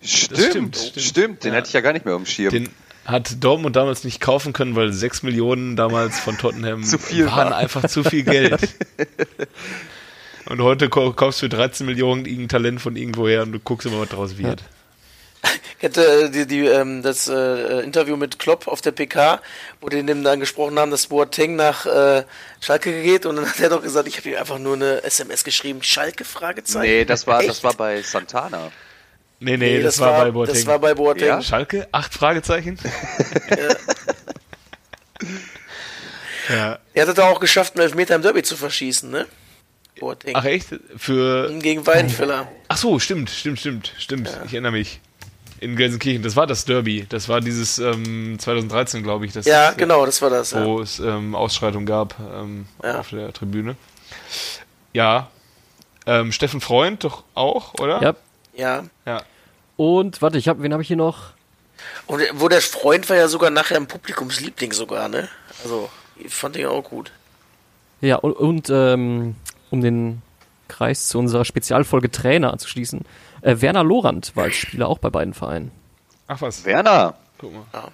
[0.01, 1.43] Stimmt, stimmt, stimmt.
[1.43, 1.57] Den Ja.
[1.57, 2.49] hatte ich ja gar nicht mehr Schirm.
[2.51, 2.69] Den
[3.05, 7.51] hat Dortmund damals nicht kaufen können, weil 6 Millionen damals von Tottenham Zu viel waren
[7.51, 7.57] war.
[7.57, 8.61] einfach zu viel Geld.
[10.45, 13.99] und heute kaufst du für 13 Millionen irgendein Talent von irgendwoher und du guckst immer,
[13.99, 14.63] was draus wird.
[15.79, 19.41] Ich hatte die, die, ähm, das äh, Interview mit Klopp auf der PK,
[19.81, 22.23] wo die dem dann gesprochen haben, dass Boateng nach äh,
[22.61, 25.43] Schalke geht und dann hat er doch gesagt, ich habe ihm einfach nur eine SMS
[25.43, 26.83] geschrieben, Schalke Fragezeichen.
[26.89, 27.63] nee, das war, das Echt?
[27.65, 28.71] war bei Santana.
[29.43, 30.55] Nee, nee, das, war, bei Boateng.
[30.55, 31.27] Das war bei Boateng.
[31.27, 31.41] Ja?
[31.41, 31.87] Schalke?
[31.91, 32.79] Acht Fragezeichen?
[36.49, 36.79] ja.
[36.93, 39.25] Er hat es auch geschafft, einen Elfmeter im Derby zu verschießen, ne?
[39.99, 40.33] Boateng.
[40.35, 40.69] Ach echt?
[40.95, 41.51] Für.
[41.59, 42.47] Gegen Weidenfeller.
[42.69, 44.29] Ach so, stimmt, stimmt, stimmt, stimmt.
[44.45, 45.01] Ich erinnere mich.
[45.59, 47.05] In Gelsenkirchen, das war das Derby.
[47.07, 49.33] Das war dieses ähm, 2013, glaube ich.
[49.33, 50.51] Das, Ja, äh, genau, das war das.
[50.51, 50.65] Ja.
[50.65, 52.99] wo es ähm, Ausschreitung gab ähm, Ja.
[52.99, 53.75] auf der Tribüne.
[54.93, 55.29] Ja.
[56.05, 58.01] Ähm, Steffen Freund doch auch, oder?
[58.01, 58.15] Ja.
[58.55, 58.83] ja.
[59.05, 59.23] Ja.
[59.77, 61.31] Und warte, ich hab, wen habe ich hier noch?
[62.07, 65.27] Und der- wo der Freund war ja sogar nachher ein Publikumsliebling sogar, ne?
[65.63, 67.11] Also, ich fand den auch gut.
[68.01, 69.35] Ja, und, und ähm,
[69.71, 70.21] um den
[70.67, 73.01] Kreis zu unserer Spezialfolge Trainer anzuschließen,
[73.41, 75.71] äh, Werner Lorand war als Spieler auch bei beiden Vereinen.
[76.27, 76.65] Ach was.
[76.65, 77.15] Werner.
[77.37, 77.91] Guck mal.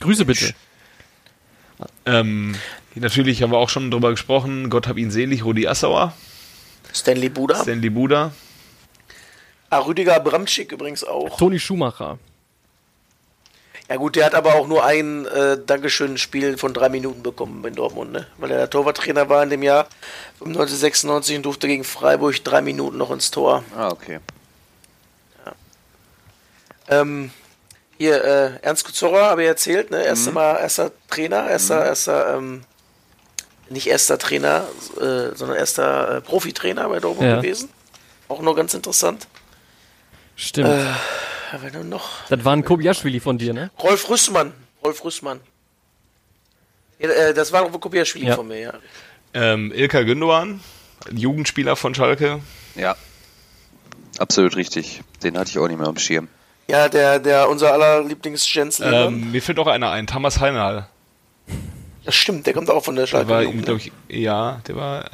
[0.00, 0.54] Grüße bitte.
[2.06, 2.54] Ähm,
[2.94, 4.70] natürlich haben wir auch schon drüber gesprochen.
[4.70, 6.12] Gott hab ihn selig, Rudi Assauer,
[6.92, 7.62] Stanley Buda.
[7.62, 8.32] Stanley Buda.
[9.70, 11.36] Ah, Rüdiger Bramschick übrigens auch.
[11.36, 12.18] Toni Schumacher.
[13.90, 17.74] Ja gut, der hat aber auch nur ein äh, Dankeschön-Spiel von drei Minuten bekommen in
[17.74, 18.26] Dortmund, ne?
[18.36, 19.86] Weil er der Torwarttrainer war in dem Jahr
[20.38, 23.64] 95, 96 und durfte gegen Freiburg drei Minuten noch ins Tor.
[23.76, 24.20] Ah, okay.
[26.90, 27.30] Ähm,
[27.98, 30.02] hier, äh, Ernst Kuzorra, habe ich erzählt, ne?
[30.04, 32.62] Erster Mal, erster Trainer, erster, erster, ähm,
[33.68, 34.64] nicht erster Trainer,
[34.96, 37.36] äh, sondern erster äh, Profitrainer bei Dortmund Ja.
[37.36, 37.68] gewesen.
[38.28, 39.26] Auch noch ganz interessant.
[40.40, 40.68] Stimmt.
[40.68, 40.84] Äh,
[41.60, 42.10] wer denn noch?
[42.28, 43.70] Das war ein Kobiaschwili von dir, ne?
[43.82, 44.52] Rolf Rüssmann.
[44.84, 45.40] Rolf Rüssmann.
[47.00, 48.36] Ja, äh, das war Kopiaschwili Ja.
[48.36, 48.72] von mir, ja.
[49.34, 50.60] Ähm, Ilka Gündogan,
[51.12, 52.40] Jugendspieler von Schalke.
[52.76, 52.94] Ja.
[54.18, 55.02] Absolut richtig.
[55.24, 56.28] Den hatte ich auch nicht mehr auf dem Schirm.
[56.68, 59.06] Ja, der, der, unser aller Lieblings-Jens Lehmann.
[59.08, 60.86] Ähm, mir fällt auch einer ein, Thomas Heinal.
[62.04, 63.28] Das stimmt, der kommt auch von der Der Schalke.
[63.28, 65.10] war, Jugend, glaube ich, ja, der war,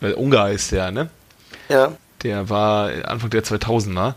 [0.00, 1.10] weil Ungar ist der, ne?
[1.68, 1.92] Ja.
[2.24, 4.14] Der war Anfang der 2000er.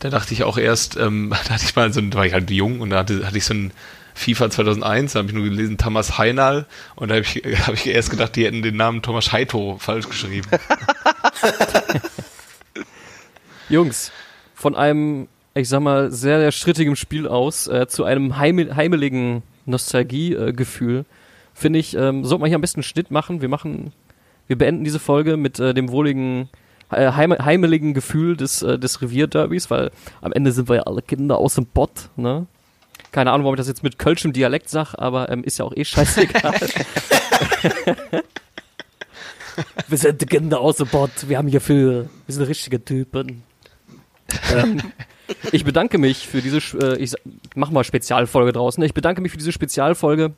[0.00, 2.32] Da dachte ich auch erst, ähm, da hatte ich mal so ein, da war ich
[2.32, 3.72] halt jung und da hatte, hatte ich so ein
[4.14, 7.36] FIFA 2001, da habe ich nur gelesen Thomas Heinal und da habe ich,
[7.66, 10.48] hab ich erst gedacht, die hätten den Namen Thomas Heito falsch geschrieben.
[13.68, 14.10] Jungs,
[14.54, 19.42] von einem, ich sag mal, sehr, sehr strittigen Spiel aus äh, zu einem heim heimeligen
[19.66, 21.04] Nostalgiegefühl,
[21.54, 23.40] finde ich, ähm, sollte man hier am besten einen Schnitt machen.
[23.40, 23.92] Wir machen,
[24.48, 26.48] wir beenden diese Folge mit äh, dem wohligen,
[26.90, 31.02] äh, heim heimeligen Gefühl des, äh, des Revierderbys, weil am Ende sind wir ja alle
[31.02, 32.46] Kinder aus dem Bott, ne?
[33.12, 35.74] Keine Ahnung, warum ich das jetzt mit kölschem Dialekt sag, aber ähm, ist ja auch
[35.74, 36.54] eh scheißegal.
[39.88, 43.42] wir sind die Kinder aus dem Bott, wir haben hier für, wir sind richtige Typen.
[44.54, 44.80] ähm,
[45.52, 47.14] ich bedanke mich für diese, äh, ich
[47.54, 48.82] mach mal Spezialfolge draußen.
[48.84, 50.32] Ich bedanke mich für diese Spezialfolge.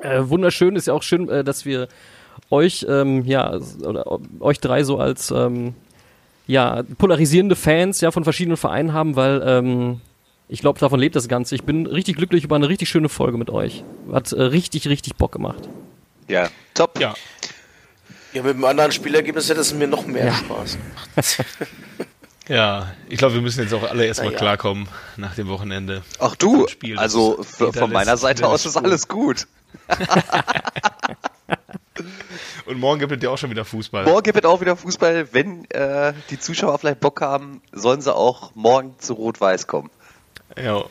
[0.00, 1.88] Äh, wunderschön ist ja auch schön, äh, dass wir
[2.50, 5.74] euch, ähm, ja, oder euch drei so als, ähm,
[6.48, 10.00] ja, polarisierende Fans ja von verschiedenen Vereinen haben, weil ähm,
[10.48, 11.54] ich glaube, davon lebt das Ganze.
[11.54, 13.84] Ich bin richtig glücklich über eine richtig schöne Folge mit euch.
[14.10, 15.68] Hat äh, richtig, richtig Bock gemacht.
[16.26, 16.98] Ja, top.
[16.98, 17.14] Ja.
[18.32, 20.34] Ja, mit einem anderen Spielergebnis hätte es mir noch mehr Ja.
[20.34, 21.44] Spaß gemacht.
[22.48, 24.38] Ja, ich glaube, wir müssen jetzt auch alle erstmal ja.
[24.38, 24.88] klarkommen
[25.18, 26.02] nach dem Wochenende.
[26.18, 29.46] Ach du, Spiel, also von meiner Seite aus ist alles gut.
[32.66, 34.04] Und morgen gibt es ja auch schon wieder Fußball.
[34.04, 35.28] Morgen gibt es auch wieder Fußball.
[35.32, 39.90] Wenn äh, die Zuschauer vielleicht Bock haben, sollen sie auch morgen zu Rot-Weiß kommen.
[40.62, 40.82] Ja.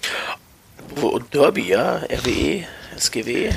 [1.01, 2.63] Und Derby, ja, RWE,
[2.95, 3.51] SGW.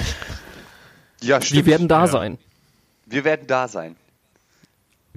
[1.22, 2.06] Ja, Wir werden da Ja.
[2.06, 2.38] sein.
[3.06, 3.96] Wir werden da sein.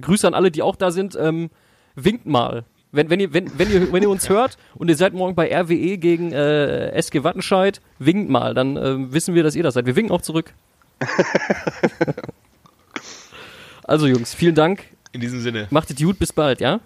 [0.00, 1.16] Grüße an alle, die auch da sind.
[1.16, 1.50] Ähm,
[1.94, 2.64] winkt mal.
[2.92, 5.48] Wenn, wenn, ihr, wenn, wenn, ihr, wenn ihr uns hört und ihr seid morgen bei
[5.52, 8.54] RWE gegen äh, SG Wattenscheid, winkt mal.
[8.54, 9.86] Dann ähm, wissen wir, dass ihr das seid.
[9.86, 10.54] Wir winken auch zurück.
[13.84, 14.84] Also Jungs, vielen Dank.
[15.12, 15.68] In diesem Sinne.
[15.70, 16.80] Macht es gut, bis bald, ja?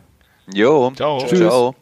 [0.53, 1.19] Jo, Ciao.
[1.19, 1.29] ciao.
[1.29, 1.39] Tschüss.
[1.41, 1.75] ciao.